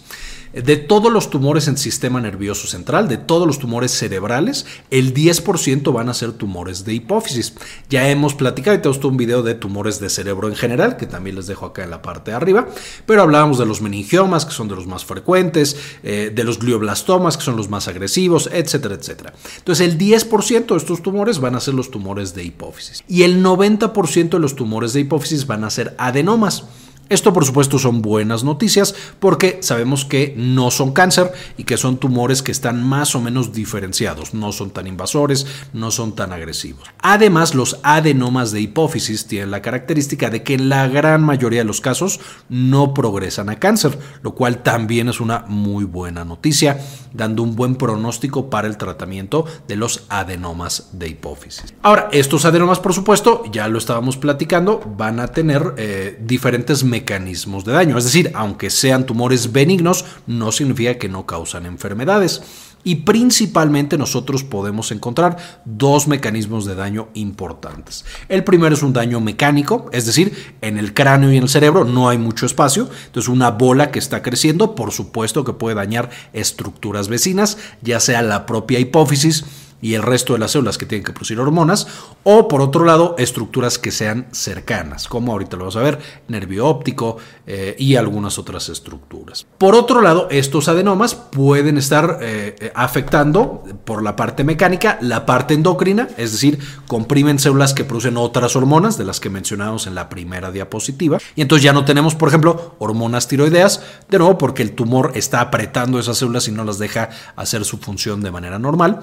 De 0.53 0.77
todos 0.77 1.11
los 1.11 1.31
tumores 1.31 1.67
en 1.67 1.79
sistema 1.79 2.21
nervioso 2.21 2.67
central, 2.67 3.09
de 3.09 3.17
todos 3.17 3.47
los 3.47 3.59
tumores 3.59 3.91
cerebrales, 3.91 4.67
el 4.91 5.15
10% 5.15 5.93
van 5.95 6.11
a 6.11 6.15
ser 6.15 6.33
tumores 6.33 6.85
de 6.85 6.93
hipófisis. 6.93 7.55
Ya 7.89 8.11
hemos 8.11 8.35
platicado 8.35 8.77
y 8.77 8.81
tenemos 8.81 9.01
todo 9.01 9.11
un 9.11 9.17
video 9.17 9.43
de 9.43 9.55
tumores 9.55 9.99
de 9.99 10.11
cerebro 10.11 10.49
en 10.49 10.55
general, 10.55 10.99
que 10.99 11.07
también 11.07 11.37
les 11.37 11.47
dejo 11.47 11.65
acá 11.65 11.85
en 11.85 11.91
la 11.91 12.03
parte 12.03 12.33
de 12.33 12.37
arriba, 12.37 12.69
pero 13.07 13.23
hablábamos 13.23 13.59
de 13.59 13.65
los 13.65 13.81
meningiomas, 13.81 14.45
que 14.45 14.53
son 14.53 14.69
de 14.69 14.77
los 14.77 14.87
más 14.87 15.07
frecuentes, 15.07 15.77
eh, 16.03 16.31
de 16.35 16.45
los 16.45 16.59
glioblastomas, 16.59 17.39
que 17.39 17.45
son 17.45 17.57
los 17.57 17.71
más 17.71 17.89
agresivos, 17.89 18.51
etcétera, 18.53 18.95
etcétera. 18.95 19.33
Entonces, 19.57 19.89
el 19.89 19.97
10% 19.97 20.75
de 20.75 20.77
estos 20.77 21.03
tumores 21.03 21.39
van 21.39 21.55
a 21.55 21.61
ser 21.61 21.73
los 21.73 21.91
tumores 21.91 22.35
de 22.35 22.45
hipófisis. 22.45 23.03
Y 23.09 23.23
el 23.23 23.43
90% 23.43 24.31
de 24.31 24.39
los 24.39 24.55
tumores 24.55 24.93
de 24.93 25.01
hipófisis 25.01 25.47
van 25.47 25.65
a 25.65 25.71
ser 25.71 25.95
adenomas. 25.97 26.65
Esto 27.09 27.33
por 27.33 27.45
supuesto 27.45 27.79
son 27.79 28.01
buenas 28.01 28.43
noticias 28.45 28.95
porque 29.19 29.59
sabemos 29.61 30.05
que 30.05 30.35
no 30.37 30.71
son 30.71 30.93
cáncer 30.93 31.33
y 31.57 31.65
que 31.65 31.77
son 31.77 31.99
tumores 31.99 32.43
que 32.43 32.53
están 32.53 32.83
más 32.83 33.15
o 33.15 33.21
menos 33.21 33.53
diferenciados, 33.53 34.35
no 34.35 34.53
son 34.53 34.71
tan 34.71 34.87
invasores, 34.87 35.47
no 35.73 35.91
son 35.91 36.15
tan 36.15 36.33
agresivos. 36.33 36.89
Además, 37.01 37.55
los 37.55 37.79
adenomas 37.83 38.51
de 38.53 38.61
hipófisis 38.61 39.27
tienen 39.27 39.51
la 39.51 39.63
característica 39.63 40.31
de 40.31 40.43
que 40.43 40.55
en 40.55 40.69
la 40.69 40.89
gran 40.89 41.23
mayoría 41.23 41.61
de 41.61 41.65
los 41.65 41.81
casos 41.81 42.21
no 42.49 42.95
progresan 42.95 43.49
a 43.51 43.59
cáncer, 43.59 43.99
lo 44.23 44.35
cual 44.35 44.63
también 44.63 45.09
es 45.09 45.21
una 45.21 45.45
muy 45.49 45.85
buena 45.85 46.25
noticia, 46.25 46.81
dando 47.13 47.43
un 47.43 47.57
buen 47.57 47.77
pronóstico 47.77 48.49
para 48.49 48.69
el 48.69 48.77
tratamiento 48.77 49.45
de 49.69 49.77
los 49.77 50.05
adenomas 50.09 50.89
de 50.93 51.09
hipófisis. 51.09 51.75
Ahora, 51.83 52.09
estos 52.13 52.45
adenomas 52.45 52.81
por 52.81 52.95
supuesto, 52.95 53.43
ya 53.53 53.69
lo 53.69 53.79
estábamos 53.79 54.17
platicando, 54.17 54.81
van 54.97 55.21
a 55.21 55.29
tener 55.29 55.75
eh, 55.77 56.19
diferentes 56.21 56.85
mecanismos 56.93 57.65
de 57.65 57.73
daño. 57.73 57.97
Es 57.97 58.05
decir, 58.05 58.31
aunque 58.35 58.69
sean 58.69 59.07
tumores 59.07 59.51
benignos, 59.51 60.05
no 60.27 60.53
significa 60.53 60.99
que 60.99 61.09
no 61.09 61.25
causan 61.25 61.65
enfermedades. 61.65 62.43
Y 62.85 62.97
principalmente 62.97 63.97
nosotros 63.97 64.43
podemos 64.43 64.91
encontrar 64.91 65.37
dos 65.65 66.09
mecanismos 66.09 66.67
de 66.67 66.75
daño 66.75 67.09
importantes. 67.15 68.05
El 68.29 68.45
primero 68.45 68.75
es 68.75 68.83
un 68.83 68.93
daño 68.93 69.21
mecánico, 69.21 69.89
es 69.93 70.05
decir, 70.05 70.57
en 70.61 70.79
el 70.79 70.93
cráneo 70.93 71.33
y 71.33 71.37
en 71.37 71.45
el 71.45 71.49
cerebro 71.49 71.85
no 71.85 72.09
hay 72.09 72.19
mucho 72.19 72.45
espacio, 72.45 72.91
entonces 73.07 73.29
una 73.29 73.53
bola 73.53 73.91
que 73.91 74.01
está 74.01 74.21
creciendo, 74.21 74.75
por 74.75 74.91
supuesto 74.91 75.45
que 75.45 75.53
puede 75.53 75.77
dañar 75.77 76.11
estructuras 76.33 77.07
vecinas, 77.09 77.57
ya 77.83 78.01
sea 78.01 78.21
la 78.21 78.47
propia 78.47 78.81
hipófisis, 78.81 79.45
y 79.83 79.95
el 79.95 80.03
resto 80.03 80.33
de 80.33 80.39
las 80.39 80.53
células 80.53 80.79
que 80.79 80.87
tienen 80.87 81.05
que 81.05 81.13
producir 81.13 81.39
hormonas, 81.39 81.89
o 82.23 82.49
por 82.49 82.63
otro 82.63 82.85
lado, 82.85 83.17
estructuras 83.19 83.79
que 83.79 83.91
sean 83.91 84.29
cercanas, 84.31 85.09
como 85.09 85.33
ahorita 85.33 85.57
lo 85.57 85.65
vamos 85.65 85.77
a 85.77 85.83
ver, 85.83 85.99
nervio 86.29 86.67
óptico 86.67 87.19
eh, 87.47 87.75
y 87.79 87.97
algunas 87.97 88.39
otras 88.39 88.69
estructuras. 88.69 89.45
Por 89.59 89.75
otro 89.75 90.01
lado, 90.01 90.29
estos 90.31 90.69
adenomas 90.69 91.17
pueden 91.17 91.77
estar 91.77 92.19
eh, 92.23 92.73
afectando 92.75 93.65
por 93.85 94.03
la 94.03 94.15
parte 94.15 94.45
mecánica 94.45 94.99
la 95.01 95.27
parte 95.27 95.55
endocrina, 95.55 96.09
es 96.17 96.33
decir, 96.33 96.61
comprimen 96.87 97.41
células 97.41 97.75
que 97.75 97.85
producen 97.85 98.17
otras 98.17 98.55
hormonas, 98.55 98.97
de 98.97 99.05
las 99.05 99.19
que 99.19 99.31
mencionamos 99.31 99.89
en 99.89 99.97
la 99.97 100.09
primera 100.09 100.53
diapositiva, 100.53 101.19
y 101.35 101.43
entonces 101.43 101.65
ya 101.65 101.73
no 101.73 101.85
tenemos, 101.85 102.15
por 102.15 102.29
ejemplo, 102.29 102.77
hormonas 102.79 103.27
tiroideas, 103.27 103.83
de 104.09 104.19
nuevo 104.19 104.39
porque 104.39 104.63
el 104.63 104.73
tumor 104.73 105.11
está 105.17 105.41
apretando 105.41 105.99
esas 105.99 106.19
células 106.19 106.47
y 106.47 106.53
no 106.53 106.65
las 106.65 106.79
deja 106.79 107.11
hacer 107.35 107.65
su 107.65 107.79
función 107.79 108.21
de 108.21 108.31
manera 108.31 108.61
normal 108.61 109.01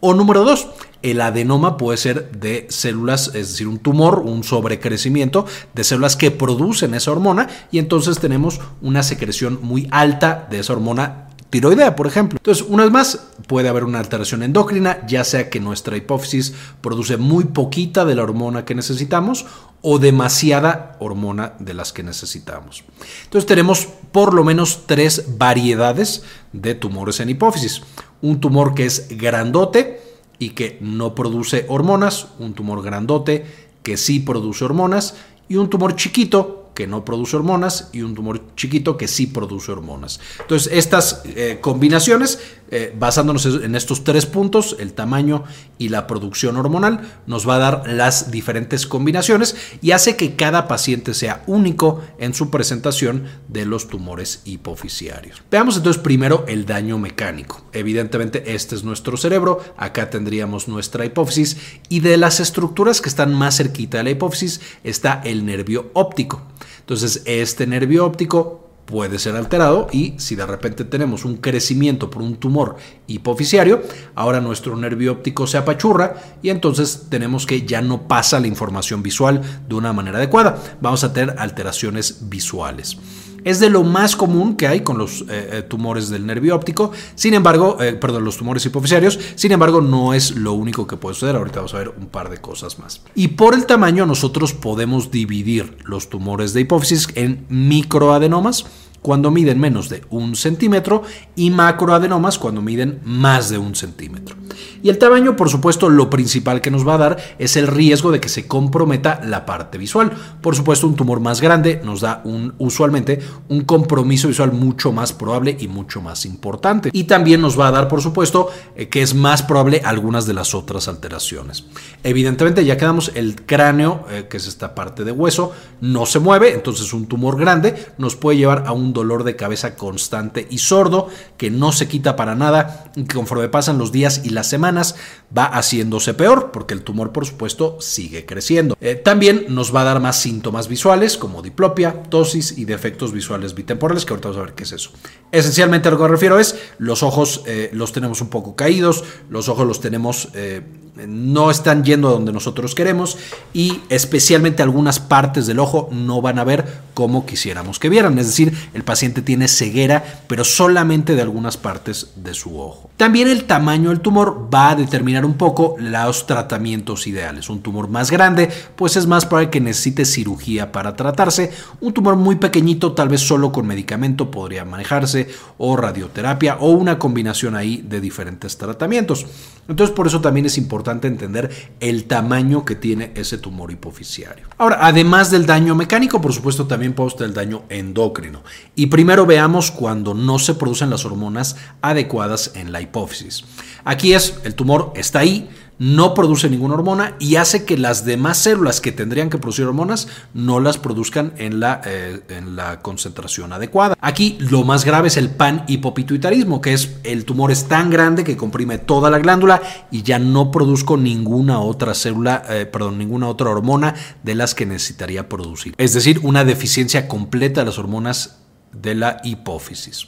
o 0.00 0.14
número 0.14 0.44
dos, 0.44 0.68
el 1.02 1.20
adenoma 1.20 1.76
puede 1.76 1.96
ser 1.96 2.30
de 2.32 2.66
células, 2.68 3.28
es 3.28 3.50
decir, 3.50 3.68
un 3.68 3.78
tumor, 3.78 4.20
un 4.20 4.44
sobrecrecimiento 4.44 5.46
de 5.74 5.84
células 5.84 6.16
que 6.16 6.30
producen 6.30 6.94
esa 6.94 7.12
hormona 7.12 7.48
y 7.70 7.78
entonces 7.78 8.18
tenemos 8.18 8.60
una 8.82 9.02
secreción 9.02 9.58
muy 9.62 9.88
alta 9.90 10.46
de 10.50 10.60
esa 10.60 10.72
hormona 10.72 11.28
tiroidea, 11.50 11.96
por 11.96 12.06
ejemplo. 12.06 12.38
Entonces, 12.38 12.64
una 12.68 12.84
vez 12.84 12.92
más, 12.92 13.26
puede 13.46 13.68
haber 13.68 13.84
una 13.84 13.98
alteración 13.98 14.42
endocrina, 14.42 15.04
ya 15.06 15.24
sea 15.24 15.50
que 15.50 15.60
nuestra 15.60 15.96
hipófisis 15.96 16.54
produce 16.80 17.16
muy 17.16 17.44
poquita 17.44 18.04
de 18.04 18.14
la 18.14 18.22
hormona 18.22 18.64
que 18.64 18.74
necesitamos 18.74 19.46
o 19.82 19.98
demasiada 19.98 20.96
hormona 21.00 21.54
de 21.58 21.74
las 21.74 21.92
que 21.92 22.02
necesitamos. 22.02 22.84
Entonces, 23.24 23.46
tenemos 23.46 23.88
por 24.12 24.32
lo 24.32 24.44
menos 24.44 24.84
tres 24.86 25.24
variedades 25.38 26.22
de 26.52 26.74
tumores 26.74 27.20
en 27.20 27.30
hipófisis 27.30 27.82
un 28.22 28.40
tumor 28.40 28.74
que 28.74 28.86
es 28.86 29.08
grandote 29.10 30.00
y 30.38 30.50
que 30.50 30.78
no 30.80 31.14
produce 31.14 31.66
hormonas, 31.68 32.28
un 32.38 32.54
tumor 32.54 32.82
grandote 32.82 33.44
que 33.82 33.96
sí 33.96 34.20
produce 34.20 34.64
hormonas 34.64 35.14
y 35.48 35.56
un 35.56 35.68
tumor 35.68 35.96
chiquito 35.96 36.70
que 36.74 36.86
no 36.86 37.04
produce 37.04 37.36
hormonas 37.36 37.90
y 37.92 38.02
un 38.02 38.14
tumor 38.14 38.54
chiquito 38.56 38.96
que 38.96 39.08
sí 39.08 39.26
produce 39.26 39.72
hormonas. 39.72 40.20
Entonces, 40.40 40.72
estas 40.72 41.22
eh, 41.24 41.58
combinaciones, 41.60 42.38
eh, 42.70 42.94
basándonos 42.98 43.46
en 43.46 43.74
estos 43.74 44.04
tres 44.04 44.26
puntos, 44.26 44.76
el 44.78 44.92
tamaño 44.92 45.44
y 45.78 45.88
la 45.88 46.06
producción 46.06 46.56
hormonal, 46.56 47.00
nos 47.26 47.48
va 47.48 47.56
a 47.56 47.58
dar 47.58 47.82
las 47.88 48.30
diferentes 48.30 48.86
combinaciones 48.86 49.56
y 49.82 49.90
hace 49.92 50.16
que 50.16 50.36
cada 50.36 50.68
paciente 50.68 51.14
sea 51.14 51.42
único 51.46 52.00
en 52.18 52.34
su 52.34 52.50
presentación 52.50 53.24
de 53.48 53.66
los 53.66 53.88
tumores 53.88 54.42
hipofisiarios. 54.44 55.42
Veamos 55.50 55.76
entonces 55.76 56.02
primero 56.02 56.44
el 56.46 56.66
daño 56.66 56.98
mecánico. 56.98 57.64
Evidentemente, 57.72 58.54
este 58.54 58.74
es 58.74 58.84
nuestro 58.84 59.16
cerebro, 59.16 59.62
acá 59.76 60.10
tendríamos 60.10 60.68
nuestra 60.68 61.04
hipófisis 61.04 61.56
y 61.88 62.00
de 62.00 62.16
las 62.16 62.40
estructuras 62.40 63.00
que 63.00 63.08
están 63.08 63.34
más 63.34 63.56
cerquita 63.56 63.98
de 63.98 64.04
la 64.04 64.10
hipófisis 64.10 64.60
está 64.84 65.20
el 65.24 65.44
nervio 65.44 65.90
óptico. 65.94 66.42
Entonces, 66.80 67.22
este 67.24 67.66
nervio 67.66 68.04
óptico 68.04 68.69
puede 68.90 69.18
ser 69.18 69.36
alterado 69.36 69.86
y 69.92 70.14
si 70.18 70.34
de 70.34 70.44
repente 70.44 70.84
tenemos 70.84 71.24
un 71.24 71.36
crecimiento 71.36 72.10
por 72.10 72.22
un 72.22 72.36
tumor 72.36 72.76
hipofisiario, 73.06 73.82
ahora 74.14 74.40
nuestro 74.40 74.76
nervio 74.76 75.12
óptico 75.12 75.46
se 75.46 75.58
apachurra 75.58 76.16
y 76.42 76.50
entonces 76.50 77.06
tenemos 77.08 77.46
que 77.46 77.62
ya 77.62 77.80
no 77.80 78.08
pasa 78.08 78.40
la 78.40 78.48
información 78.48 79.02
visual 79.02 79.40
de 79.68 79.74
una 79.74 79.92
manera 79.92 80.18
adecuada. 80.18 80.58
Vamos 80.80 81.04
a 81.04 81.12
tener 81.12 81.36
alteraciones 81.38 82.28
visuales. 82.28 82.98
Es 83.44 83.60
de 83.60 83.70
lo 83.70 83.82
más 83.82 84.16
común 84.16 84.56
que 84.56 84.66
hay 84.66 84.80
con 84.80 84.98
los 84.98 85.22
eh, 85.22 85.24
eh, 85.30 85.62
tumores 85.62 86.08
del 86.08 86.26
nervio 86.26 86.54
óptico, 86.54 86.92
sin 87.14 87.34
embargo, 87.34 87.78
eh, 87.80 87.94
perdón, 87.94 88.24
los 88.24 88.36
tumores 88.36 88.64
hipofisiarios, 88.66 89.18
sin 89.34 89.52
embargo, 89.52 89.80
no 89.80 90.14
es 90.14 90.32
lo 90.32 90.52
único 90.52 90.86
que 90.86 90.96
puede 90.96 91.14
suceder. 91.14 91.36
Ahorita 91.36 91.56
vamos 91.56 91.74
a 91.74 91.78
ver 91.78 91.88
un 91.88 92.06
par 92.06 92.30
de 92.30 92.38
cosas 92.38 92.78
más. 92.78 93.02
Y 93.14 93.28
por 93.28 93.54
el 93.54 93.66
tamaño, 93.66 94.06
nosotros 94.06 94.52
podemos 94.52 95.10
dividir 95.10 95.76
los 95.84 96.08
tumores 96.10 96.52
de 96.52 96.60
hipófisis 96.62 97.08
en 97.14 97.46
microadenomas 97.48 98.66
cuando 99.02 99.30
miden 99.30 99.58
menos 99.58 99.88
de 99.88 100.02
un 100.10 100.36
centímetro 100.36 101.02
y 101.36 101.50
macroadenomas 101.50 102.38
cuando 102.38 102.62
miden 102.62 103.00
más 103.04 103.48
de 103.48 103.58
un 103.58 103.74
centímetro. 103.74 104.36
Y 104.82 104.88
el 104.88 104.98
tamaño, 104.98 105.36
por 105.36 105.50
supuesto, 105.50 105.88
lo 105.88 106.08
principal 106.08 106.60
que 106.60 106.70
nos 106.70 106.86
va 106.86 106.94
a 106.94 106.98
dar 106.98 107.16
es 107.38 107.56
el 107.56 107.66
riesgo 107.66 108.10
de 108.10 108.20
que 108.20 108.28
se 108.28 108.46
comprometa 108.46 109.20
la 109.24 109.44
parte 109.44 109.78
visual. 109.78 110.12
Por 110.40 110.56
supuesto, 110.56 110.86
un 110.86 110.96
tumor 110.96 111.20
más 111.20 111.40
grande 111.40 111.80
nos 111.84 112.00
da 112.00 112.22
usualmente 112.58 113.20
un 113.48 113.62
compromiso 113.62 114.28
visual 114.28 114.52
mucho 114.52 114.92
más 114.92 115.12
probable 115.12 115.56
y 115.58 115.68
mucho 115.68 116.00
más 116.00 116.24
importante. 116.24 116.90
Y 116.92 117.04
también 117.04 117.40
nos 117.40 117.58
va 117.58 117.68
a 117.68 117.72
dar, 117.72 117.88
por 117.88 118.00
supuesto, 118.00 118.50
eh, 118.74 118.88
que 118.88 119.02
es 119.02 119.14
más 119.14 119.42
probable 119.42 119.82
algunas 119.84 120.26
de 120.26 120.34
las 120.34 120.54
otras 120.54 120.88
alteraciones. 120.88 121.64
Evidentemente, 122.02 122.64
ya 122.64 122.76
quedamos 122.76 123.12
el 123.14 123.44
cráneo, 123.44 124.06
eh, 124.10 124.26
que 124.30 124.38
es 124.38 124.46
esta 124.46 124.74
parte 124.74 125.04
de 125.04 125.12
hueso, 125.12 125.52
no 125.80 126.06
se 126.06 126.18
mueve, 126.18 126.54
entonces 126.54 126.92
un 126.92 127.06
tumor 127.06 127.38
grande 127.38 127.86
nos 127.98 128.16
puede 128.16 128.38
llevar 128.38 128.64
a 128.66 128.72
un 128.72 128.89
dolor 128.92 129.24
de 129.24 129.36
cabeza 129.36 129.76
constante 129.76 130.46
y 130.50 130.58
sordo 130.58 131.08
que 131.36 131.50
no 131.50 131.72
se 131.72 131.88
quita 131.88 132.16
para 132.16 132.34
nada 132.34 132.90
y 132.96 133.04
conforme 133.04 133.48
pasan 133.48 133.78
los 133.78 133.92
días 133.92 134.22
y 134.24 134.30
las 134.30 134.48
semanas 134.48 134.96
va 135.36 135.44
haciéndose 135.44 136.14
peor 136.14 136.50
porque 136.52 136.74
el 136.74 136.82
tumor 136.82 137.12
por 137.12 137.26
supuesto 137.26 137.76
sigue 137.80 138.26
creciendo. 138.26 138.76
Eh, 138.80 138.94
también 138.94 139.46
nos 139.48 139.74
va 139.74 139.82
a 139.82 139.84
dar 139.84 140.00
más 140.00 140.20
síntomas 140.20 140.68
visuales 140.68 141.16
como 141.16 141.42
diplopia, 141.42 142.02
tosis 142.04 142.56
y 142.58 142.64
defectos 142.64 143.12
visuales 143.12 143.54
bitemporales 143.54 144.04
que 144.04 144.12
ahorita 144.12 144.28
vamos 144.28 144.42
a 144.42 144.46
ver 144.46 144.54
qué 144.54 144.64
es 144.64 144.72
eso. 144.72 144.90
Esencialmente 145.32 145.88
a 145.88 145.90
lo 145.90 145.96
que 145.96 146.04
me 146.04 146.08
refiero 146.08 146.38
es 146.38 146.56
los 146.78 147.02
ojos 147.02 147.42
eh, 147.46 147.70
los 147.72 147.92
tenemos 147.92 148.20
un 148.20 148.28
poco 148.28 148.56
caídos, 148.56 149.04
los 149.28 149.48
ojos 149.48 149.66
los 149.66 149.80
tenemos... 149.80 150.28
Eh, 150.34 150.62
no 151.06 151.50
están 151.50 151.84
yendo 151.84 152.08
a 152.08 152.12
donde 152.12 152.32
nosotros 152.32 152.74
queremos 152.74 153.16
y 153.52 153.80
especialmente 153.88 154.62
algunas 154.62 155.00
partes 155.00 155.46
del 155.46 155.58
ojo 155.58 155.88
no 155.92 156.20
van 156.20 156.38
a 156.38 156.44
ver 156.44 156.66
como 156.94 157.26
quisiéramos 157.26 157.78
que 157.78 157.88
vieran. 157.88 158.18
Es 158.18 158.26
decir, 158.26 158.52
paciente 158.84 159.22
tiene 159.22 159.48
ceguera, 159.48 160.22
pero 160.26 160.44
solamente 160.44 161.14
de 161.14 161.22
algunas 161.22 161.56
partes 161.56 162.12
de 162.16 162.34
su 162.34 162.60
ojo. 162.60 162.90
También 162.96 163.28
el 163.28 163.44
tamaño 163.44 163.88
del 163.88 164.00
tumor 164.00 164.48
va 164.52 164.70
a 164.70 164.76
determinar 164.76 165.24
un 165.24 165.34
poco 165.34 165.76
los 165.78 166.26
tratamientos 166.26 167.06
ideales. 167.06 167.48
Un 167.48 167.62
tumor 167.62 167.88
más 167.88 168.10
grande, 168.10 168.50
pues 168.76 168.96
es 168.96 169.06
más 169.06 169.24
probable 169.24 169.50
que 169.50 169.60
necesite 169.60 170.04
cirugía 170.04 170.70
para 170.72 170.96
tratarse. 170.96 171.50
Un 171.80 171.94
tumor 171.94 172.16
muy 172.16 172.36
pequeñito, 172.36 172.92
tal 172.92 173.08
vez 173.08 173.22
solo 173.22 173.52
con 173.52 173.66
medicamento 173.66 174.30
podría 174.30 174.64
manejarse, 174.64 175.28
o 175.58 175.76
radioterapia, 175.76 176.56
o 176.60 176.70
una 176.70 176.98
combinación 176.98 177.56
ahí 177.56 177.82
de 177.86 178.00
diferentes 178.00 178.58
tratamientos. 178.58 179.26
Entonces, 179.68 179.94
por 179.94 180.06
eso 180.06 180.20
también 180.20 180.46
es 180.46 180.58
importante 180.58 181.06
entender 181.06 181.50
el 181.78 182.04
tamaño 182.04 182.64
que 182.64 182.74
tiene 182.74 183.12
ese 183.14 183.38
tumor 183.38 183.70
hipofisiario. 183.70 184.48
Ahora, 184.58 184.78
además 184.80 185.30
del 185.30 185.46
daño 185.46 185.74
mecánico, 185.74 186.20
por 186.20 186.32
supuesto, 186.32 186.66
también 186.66 186.92
podemos 186.92 187.16
tener 187.16 187.30
el 187.30 187.34
daño 187.34 187.62
endocrino. 187.68 188.42
Y 188.74 188.86
primero 188.86 189.26
veamos 189.26 189.70
cuando 189.70 190.14
no 190.14 190.38
se 190.38 190.54
producen 190.54 190.90
las 190.90 191.04
hormonas 191.04 191.56
adecuadas 191.82 192.52
en 192.54 192.72
la 192.72 192.80
hipófisis. 192.80 193.44
Aquí 193.84 194.14
es, 194.14 194.40
el 194.44 194.54
tumor 194.54 194.92
está 194.94 195.20
ahí, 195.20 195.48
no 195.80 196.12
produce 196.12 196.50
ninguna 196.50 196.74
hormona 196.74 197.16
y 197.18 197.36
hace 197.36 197.64
que 197.64 197.78
las 197.78 198.04
demás 198.04 198.36
células 198.36 198.82
que 198.82 198.92
tendrían 198.92 199.30
que 199.30 199.38
producir 199.38 199.64
hormonas 199.64 200.08
no 200.34 200.60
las 200.60 200.76
produzcan 200.76 201.32
en 201.38 201.58
la, 201.58 201.80
eh, 201.86 202.20
en 202.28 202.54
la 202.54 202.80
concentración 202.80 203.54
adecuada. 203.54 203.96
Aquí 203.98 204.36
lo 204.40 204.62
más 204.62 204.84
grave 204.84 205.08
es 205.08 205.16
el 205.16 205.30
panhipopituitarismo, 205.30 206.60
que 206.60 206.74
es 206.74 206.98
el 207.02 207.24
tumor 207.24 207.50
es 207.50 207.66
tan 207.66 207.88
grande 207.88 208.24
que 208.24 208.36
comprime 208.36 208.76
toda 208.76 209.08
la 209.08 209.20
glándula 209.20 209.62
y 209.90 210.02
ya 210.02 210.18
no 210.18 210.50
produzco 210.50 210.98
ninguna 210.98 211.60
otra 211.60 211.94
célula, 211.94 212.42
eh, 212.50 212.66
perdón, 212.66 212.98
ninguna 212.98 213.28
otra 213.28 213.48
hormona 213.48 213.94
de 214.22 214.34
las 214.34 214.54
que 214.54 214.66
necesitaría 214.66 215.30
producir. 215.30 215.74
Es 215.78 215.94
decir, 215.94 216.20
una 216.22 216.44
deficiencia 216.44 217.08
completa 217.08 217.62
de 217.62 217.66
las 217.66 217.78
hormonas 217.78 218.39
de 218.72 218.94
la 218.94 219.20
hipófisis. 219.24 220.06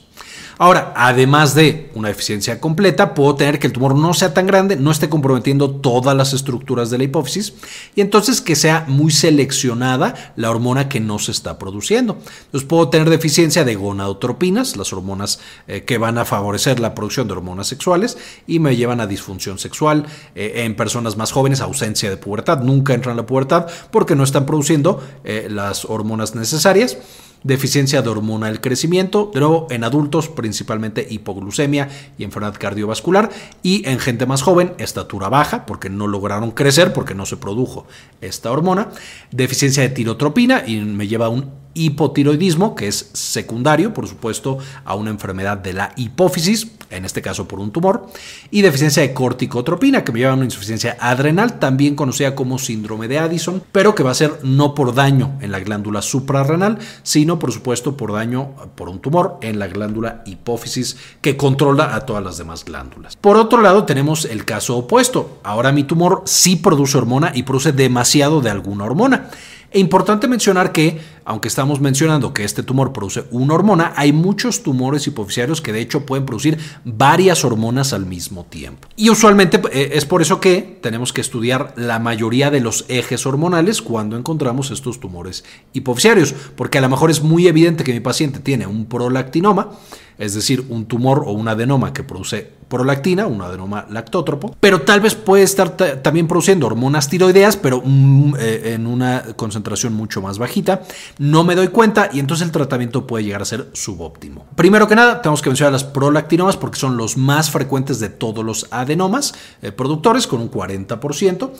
Ahora, 0.57 0.93
además 0.95 1.55
de 1.55 1.91
una 1.95 2.09
deficiencia 2.09 2.59
completa, 2.59 3.15
puedo 3.15 3.35
tener 3.35 3.59
que 3.59 3.67
el 3.67 3.73
tumor 3.73 3.95
no 3.95 4.13
sea 4.13 4.33
tan 4.33 4.45
grande, 4.45 4.75
no 4.75 4.91
esté 4.91 5.09
comprometiendo 5.09 5.71
todas 5.71 6.15
las 6.15 6.33
estructuras 6.33 6.89
de 6.89 6.99
la 6.99 7.05
hipófisis 7.05 7.53
y 7.95 8.01
entonces 8.01 8.39
que 8.39 8.55
sea 8.55 8.85
muy 8.87 9.11
seleccionada 9.11 10.33
la 10.35 10.51
hormona 10.51 10.89
que 10.89 10.99
no 10.99 11.17
se 11.17 11.31
está 11.31 11.57
produciendo. 11.57 12.19
Puedo 12.67 12.89
tener 12.89 13.09
deficiencia 13.09 13.63
de 13.63 13.75
gonadotropinas, 13.75 14.77
las 14.77 14.93
hormonas 14.93 15.39
eh, 15.67 15.83
que 15.83 15.97
van 15.97 16.17
a 16.17 16.25
favorecer 16.25 16.79
la 16.79 16.93
producción 16.93 17.27
de 17.27 17.33
hormonas 17.33 17.67
sexuales 17.67 18.17
y 18.45 18.59
me 18.59 18.75
llevan 18.75 19.01
a 19.01 19.07
disfunción 19.07 19.57
sexual 19.57 20.05
eh, 20.35 20.63
en 20.63 20.75
personas 20.75 21.17
más 21.17 21.31
jóvenes, 21.31 21.61
ausencia 21.61 22.09
de 22.09 22.17
pubertad, 22.17 22.61
nunca 22.61 22.93
entran 22.93 23.13
a 23.13 23.21
la 23.21 23.25
pubertad 23.25 23.67
porque 23.91 24.15
no 24.15 24.23
están 24.23 24.45
produciendo 24.45 25.03
eh, 25.23 25.47
las 25.49 25.85
hormonas 25.85 26.35
necesarias 26.35 26.97
deficiencia 27.43 28.01
de 28.01 28.09
hormona. 28.09 28.47
Del 28.47 28.61
crecimiento, 28.61 29.31
de 29.33 29.39
nuevo 29.39 29.67
en 29.69 29.83
adultos 29.83 30.29
principalmente 30.29 31.07
hipoglucemia 31.09 31.89
y 32.17 32.23
enfermedad 32.23 32.55
cardiovascular 32.59 33.29
y 33.61 33.87
en 33.87 33.99
gente 33.99 34.25
más 34.25 34.41
joven 34.41 34.73
estatura 34.77 35.29
baja 35.29 35.65
porque 35.65 35.89
no 35.89 36.07
lograron 36.07 36.51
crecer 36.51 36.93
porque 36.93 37.15
no 37.15 37.25
se 37.25 37.37
produjo 37.37 37.85
esta 38.21 38.51
hormona, 38.51 38.89
deficiencia 39.31 39.83
de 39.83 39.89
tirotropina 39.89 40.63
y 40.65 40.79
me 40.79 41.07
lleva 41.07 41.27
a 41.27 41.29
un 41.29 41.62
hipotiroidismo, 41.73 42.75
que 42.75 42.87
es 42.87 43.09
secundario, 43.13 43.93
por 43.93 44.07
supuesto, 44.07 44.57
a 44.85 44.95
una 44.95 45.09
enfermedad 45.09 45.57
de 45.57 45.73
la 45.73 45.93
hipófisis, 45.95 46.67
en 46.89 47.05
este 47.05 47.21
caso 47.21 47.47
por 47.47 47.59
un 47.59 47.71
tumor, 47.71 48.07
y 48.51 48.61
deficiencia 48.61 49.01
de 49.01 49.13
corticotropina, 49.13 50.03
que 50.03 50.11
me 50.11 50.19
lleva 50.19 50.31
a 50.31 50.35
una 50.35 50.45
insuficiencia 50.45 50.97
adrenal, 50.99 51.59
también 51.59 51.95
conocida 51.95 52.35
como 52.35 52.59
síndrome 52.59 53.07
de 53.07 53.19
Addison, 53.19 53.63
pero 53.71 53.95
que 53.95 54.03
va 54.03 54.11
a 54.11 54.15
ser 54.15 54.39
no 54.43 54.75
por 54.75 54.93
daño 54.93 55.37
en 55.41 55.51
la 55.51 55.59
glándula 55.59 56.01
suprarrenal, 56.01 56.77
sino 57.01 57.39
por 57.39 57.51
supuesto 57.51 57.97
por 57.97 58.13
daño 58.13 58.51
por 58.75 58.89
un 58.89 58.99
tumor 58.99 59.37
en 59.41 59.59
la 59.59 59.67
glándula 59.67 60.23
hipófisis 60.25 60.97
que 61.21 61.37
controla 61.37 61.95
a 61.95 62.01
todas 62.01 62.23
las 62.23 62.37
demás 62.37 62.65
glándulas. 62.65 63.15
Por 63.15 63.37
otro 63.37 63.61
lado, 63.61 63.85
tenemos 63.85 64.25
el 64.25 64.45
caso 64.45 64.77
opuesto. 64.77 65.39
Ahora 65.43 65.71
mi 65.71 65.83
tumor 65.83 66.23
sí 66.25 66.55
produce 66.55 66.97
hormona 66.97 67.31
y 67.33 67.43
produce 67.43 67.71
demasiado 67.71 68.41
de 68.41 68.49
alguna 68.49 68.85
hormona. 68.85 69.29
E 69.71 69.79
importante 69.79 70.27
mencionar 70.27 70.71
que, 70.71 71.01
aunque 71.25 71.47
estamos 71.47 71.79
mencionando 71.79 72.33
que 72.33 72.43
este 72.43 72.63
tumor 72.63 72.93
produce 72.93 73.25
una 73.31 73.53
hormona, 73.53 73.93
hay 73.95 74.13
muchos 74.13 74.63
tumores 74.63 75.07
hipofisiarios 75.07 75.61
que 75.61 75.73
de 75.73 75.81
hecho 75.81 76.05
pueden 76.05 76.25
producir 76.25 76.57
varias 76.83 77.45
hormonas 77.45 77.93
al 77.93 78.05
mismo 78.05 78.45
tiempo. 78.45 78.87
Y 78.95 79.09
usualmente 79.09 79.61
eh, 79.71 79.91
es 79.93 80.05
por 80.05 80.21
eso 80.21 80.39
que 80.39 80.79
tenemos 80.81 81.13
que 81.13 81.21
estudiar 81.21 81.73
la 81.75 81.99
mayoría 81.99 82.51
de 82.51 82.59
los 82.59 82.85
ejes 82.87 83.25
hormonales 83.25 83.81
cuando 83.81 84.17
encontramos 84.17 84.71
estos 84.71 84.99
tumores 84.99 85.43
hipofisiarios, 85.73 86.33
porque 86.55 86.77
a 86.77 86.81
lo 86.81 86.89
mejor 86.89 87.11
es 87.11 87.21
muy 87.21 87.47
evidente 87.47 87.83
que 87.83 87.93
mi 87.93 87.99
paciente 87.99 88.39
tiene 88.39 88.67
un 88.67 88.85
prolactinoma, 88.85 89.71
es 90.17 90.33
decir, 90.33 90.65
un 90.69 90.85
tumor 90.85 91.23
o 91.25 91.31
un 91.31 91.47
adenoma 91.47 91.93
que 91.93 92.03
produce 92.03 92.51
prolactina, 92.67 93.27
un 93.27 93.41
adenoma 93.41 93.85
lactótropo, 93.89 94.55
pero 94.59 94.81
tal 94.81 94.99
vez 94.99 95.13
puede 95.13 95.43
estar 95.43 95.77
también 96.01 96.27
produciendo 96.27 96.65
hormonas 96.65 97.07
tiroideas, 97.07 97.55
pero 97.55 97.81
mm, 97.83 98.33
eh, 98.39 98.73
en 98.73 98.87
una 98.87 99.23
concentración 99.35 99.93
mucho 99.93 100.21
más 100.21 100.39
bajita. 100.39 100.81
No 101.19 101.43
me 101.43 101.53
doy 101.53 101.67
cuenta 101.67 102.09
y 102.11 102.19
entonces 102.19 102.45
el 102.45 102.51
tratamiento 102.51 103.05
puede 103.05 103.25
llegar 103.25 103.43
a 103.43 103.45
ser 103.45 103.69
subóptimo. 103.73 104.45
Primero 104.55 104.87
que 104.87 104.95
nada, 104.95 105.21
tenemos 105.21 105.41
que 105.41 105.49
mencionar 105.49 105.71
las 105.71 105.83
prolactinomas 105.83 106.57
porque 106.57 106.79
son 106.79 106.97
los 106.97 107.15
más 107.15 107.51
frecuentes 107.51 107.99
de 107.99 108.09
todos 108.09 108.43
los 108.43 108.67
adenomas 108.71 109.35
eh, 109.61 109.71
productores, 109.71 110.25
con 110.25 110.41
un 110.41 110.49
40% 110.49 111.51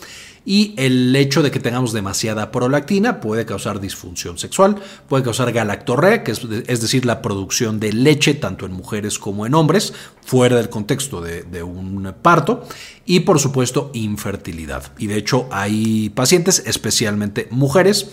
y 0.44 0.74
el 0.76 1.14
hecho 1.16 1.42
de 1.42 1.50
que 1.50 1.60
tengamos 1.60 1.92
demasiada 1.92 2.50
prolactina 2.50 3.20
puede 3.20 3.46
causar 3.46 3.80
disfunción 3.80 4.36
sexual, 4.38 4.76
puede 5.08 5.24
causar 5.24 5.52
galactorrea, 5.52 6.22
que 6.22 6.32
es, 6.32 6.80
decir, 6.80 7.06
la 7.06 7.22
producción 7.22 7.80
de 7.80 7.92
leche 7.92 8.34
tanto 8.34 8.66
en 8.66 8.72
mujeres 8.72 9.18
como 9.18 9.46
en 9.46 9.54
hombres, 9.54 9.94
fuera 10.24 10.56
del 10.56 10.68
contexto 10.68 11.20
de, 11.20 11.42
de 11.44 11.62
un 11.62 12.14
parto, 12.20 12.64
y 13.06 13.20
por 13.20 13.38
supuesto 13.38 13.90
infertilidad. 13.94 14.92
Y 14.98 15.06
de 15.06 15.16
hecho 15.16 15.48
hay 15.50 16.10
pacientes, 16.10 16.62
especialmente 16.66 17.48
mujeres, 17.50 18.10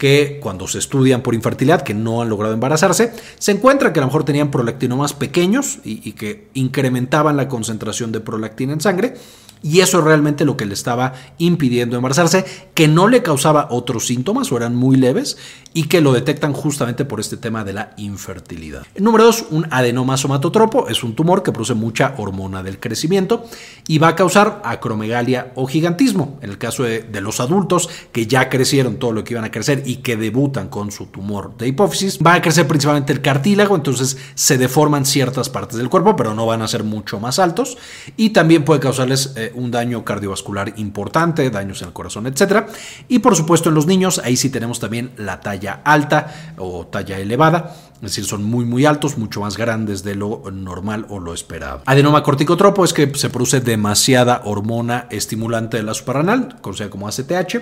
que 0.00 0.38
cuando 0.40 0.66
se 0.66 0.78
estudian 0.78 1.20
por 1.20 1.34
infertilidad, 1.34 1.82
que 1.82 1.92
no 1.92 2.22
han 2.22 2.30
logrado 2.30 2.54
embarazarse, 2.54 3.12
se 3.38 3.52
encuentra 3.52 3.92
que 3.92 4.00
a 4.00 4.02
lo 4.02 4.06
mejor 4.06 4.24
tenían 4.24 4.50
prolactinomas 4.50 5.12
pequeños 5.12 5.78
y, 5.84 6.12
que 6.12 6.48
incrementaban 6.54 7.36
la 7.36 7.48
concentración 7.48 8.10
de 8.10 8.20
prolactina 8.20 8.72
en 8.72 8.80
sangre 8.80 9.14
y 9.62 9.80
eso 9.80 9.98
es 9.98 10.04
realmente 10.04 10.46
lo 10.46 10.56
que 10.56 10.64
le 10.64 10.72
estaba 10.72 11.12
impidiendo 11.36 11.96
embarazarse, 11.96 12.46
que 12.72 12.88
no 12.88 13.08
le 13.08 13.22
causaba 13.22 13.68
otros 13.70 14.06
síntomas 14.06 14.50
o 14.50 14.56
eran 14.56 14.74
muy 14.74 14.96
leves 14.96 15.36
y 15.74 15.84
que 15.84 16.00
lo 16.00 16.14
detectan 16.14 16.54
justamente 16.54 17.04
por 17.04 17.20
este 17.20 17.36
tema 17.36 17.62
de 17.62 17.74
la 17.74 17.92
infertilidad. 17.98 18.86
Número 18.96 19.24
dos, 19.24 19.44
un 19.50 19.66
adenoma 19.70 20.16
somatotropo 20.16 20.88
es 20.88 21.04
un 21.04 21.14
tumor 21.14 21.42
que 21.42 21.52
produce 21.52 21.74
mucha 21.74 22.14
hormona 22.16 22.62
del 22.62 22.80
crecimiento 22.80 23.44
y 23.86 23.98
va 23.98 24.08
a 24.08 24.16
causar 24.16 24.62
acromegalia 24.64 25.52
o 25.56 25.66
gigantismo. 25.66 26.38
En 26.40 26.48
el 26.48 26.56
caso 26.56 26.84
de 26.84 27.20
los 27.20 27.40
adultos 27.40 27.90
que 28.12 28.26
ya 28.26 28.48
crecieron 28.48 28.96
todo 28.96 29.12
lo 29.12 29.24
que 29.24 29.34
iban 29.34 29.44
a 29.44 29.50
crecer 29.50 29.82
y 29.90 29.96
que 29.96 30.16
debutan 30.16 30.68
con 30.68 30.92
su 30.92 31.06
tumor 31.06 31.56
de 31.56 31.66
hipófisis, 31.66 32.20
va 32.24 32.34
a 32.34 32.40
crecer 32.40 32.68
principalmente 32.68 33.12
el 33.12 33.20
cartílago, 33.20 33.74
entonces 33.74 34.16
se 34.36 34.56
deforman 34.56 35.04
ciertas 35.04 35.50
partes 35.50 35.78
del 35.78 35.88
cuerpo, 35.88 36.14
pero 36.14 36.32
no 36.32 36.46
van 36.46 36.62
a 36.62 36.68
ser 36.68 36.84
mucho 36.84 37.18
más 37.18 37.40
altos 37.40 37.76
y 38.16 38.30
también 38.30 38.64
puede 38.64 38.78
causarles 38.78 39.32
eh, 39.34 39.50
un 39.56 39.72
daño 39.72 40.04
cardiovascular 40.04 40.74
importante, 40.76 41.50
daños 41.50 41.82
en 41.82 41.88
el 41.88 41.92
corazón, 41.92 42.28
etc. 42.28 42.68
Y 43.08 43.18
por 43.18 43.34
supuesto 43.34 43.70
en 43.70 43.74
los 43.74 43.86
niños, 43.86 44.20
ahí 44.22 44.36
sí 44.36 44.48
tenemos 44.48 44.78
también 44.78 45.10
la 45.16 45.40
talla 45.40 45.80
alta 45.84 46.52
o 46.56 46.86
talla 46.86 47.18
elevada, 47.18 47.74
es 47.94 48.02
decir, 48.02 48.24
son 48.24 48.44
muy 48.44 48.64
muy 48.64 48.86
altos, 48.86 49.18
mucho 49.18 49.40
más 49.40 49.56
grandes 49.56 50.04
de 50.04 50.14
lo 50.14 50.44
normal 50.52 51.04
o 51.08 51.18
lo 51.18 51.34
esperado. 51.34 51.82
Adenoma 51.84 52.22
corticotropo 52.22 52.84
es 52.84 52.92
que 52.92 53.12
se 53.16 53.28
produce 53.28 53.60
demasiada 53.60 54.42
hormona 54.44 55.08
estimulante 55.10 55.78
de 55.78 55.82
la 55.82 55.94
suprarrenal, 55.94 56.60
conocida 56.60 56.90
como 56.90 57.08
ACTH. 57.08 57.56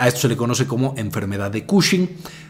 A 0.00 0.08
esto 0.08 0.20
se 0.20 0.28
le 0.28 0.36
conoce 0.36 0.66
como 0.66 0.94
enfermedad 0.96 1.50
de 1.50 1.66
Cushing. 1.66 2.08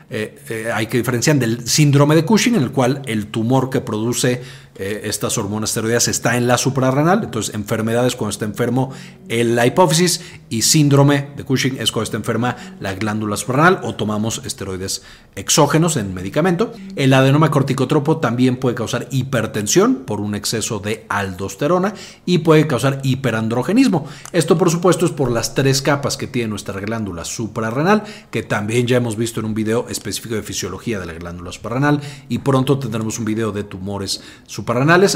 Eh, 0.08 0.38
eh, 0.48 0.70
hay 0.72 0.86
que 0.86 0.98
diferenciar 0.98 1.36
del 1.36 1.66
síndrome 1.66 2.14
de 2.14 2.24
Cushing, 2.24 2.54
en 2.54 2.62
el 2.62 2.70
cual 2.70 3.02
el 3.06 3.26
tumor 3.26 3.70
que 3.70 3.80
produce 3.80 4.40
eh, 4.76 5.02
estas 5.04 5.36
hormonas 5.38 5.70
esteroideas 5.70 6.08
está 6.08 6.36
en 6.36 6.46
la 6.46 6.58
suprarrenal, 6.58 7.24
entonces 7.24 7.54
enfermedades 7.54 8.16
cuando 8.16 8.30
está 8.30 8.44
enfermo 8.44 8.92
la 9.28 9.66
hipófisis 9.66 10.20
y 10.48 10.62
síndrome 10.62 11.28
de 11.36 11.44
Cushing 11.44 11.78
es 11.78 11.92
cuando 11.92 12.04
está 12.04 12.16
enferma 12.16 12.56
la 12.80 12.94
glándula 12.94 13.36
suprarrenal 13.36 13.80
o 13.84 13.94
tomamos 13.94 14.42
esteroides 14.44 15.02
exógenos 15.36 15.96
en 15.96 16.12
medicamento. 16.14 16.72
El 16.96 17.12
adenoma 17.12 17.50
corticotropo 17.50 18.18
también 18.18 18.56
puede 18.56 18.74
causar 18.74 19.06
hipertensión 19.10 20.02
por 20.06 20.20
un 20.20 20.34
exceso 20.34 20.80
de 20.80 21.06
aldosterona 21.08 21.94
y 22.26 22.38
puede 22.38 22.66
causar 22.66 23.00
hiperandrogenismo. 23.04 24.06
Esto 24.32 24.58
por 24.58 24.70
supuesto 24.70 25.06
es 25.06 25.12
por 25.12 25.30
las 25.30 25.54
tres 25.54 25.82
capas 25.82 26.16
que 26.16 26.26
tiene 26.26 26.48
nuestra 26.48 26.80
glándula 26.80 27.24
suprarrenal, 27.24 28.02
que 28.30 28.42
también 28.42 28.86
ya 28.86 28.96
hemos 28.96 29.16
visto 29.16 29.40
en 29.40 29.46
un 29.46 29.54
video 29.54 29.88
específico 29.88 30.34
de 30.34 30.42
fisiología 30.42 30.98
de 30.98 31.06
la 31.06 31.12
glándula 31.12 31.52
suprarrenal 31.52 32.00
y 32.28 32.38
pronto 32.38 32.78
tendremos 32.78 33.18
un 33.18 33.24
video 33.24 33.52
de 33.52 33.64
tumores 33.64 34.22
suprarrenales, 34.46 34.69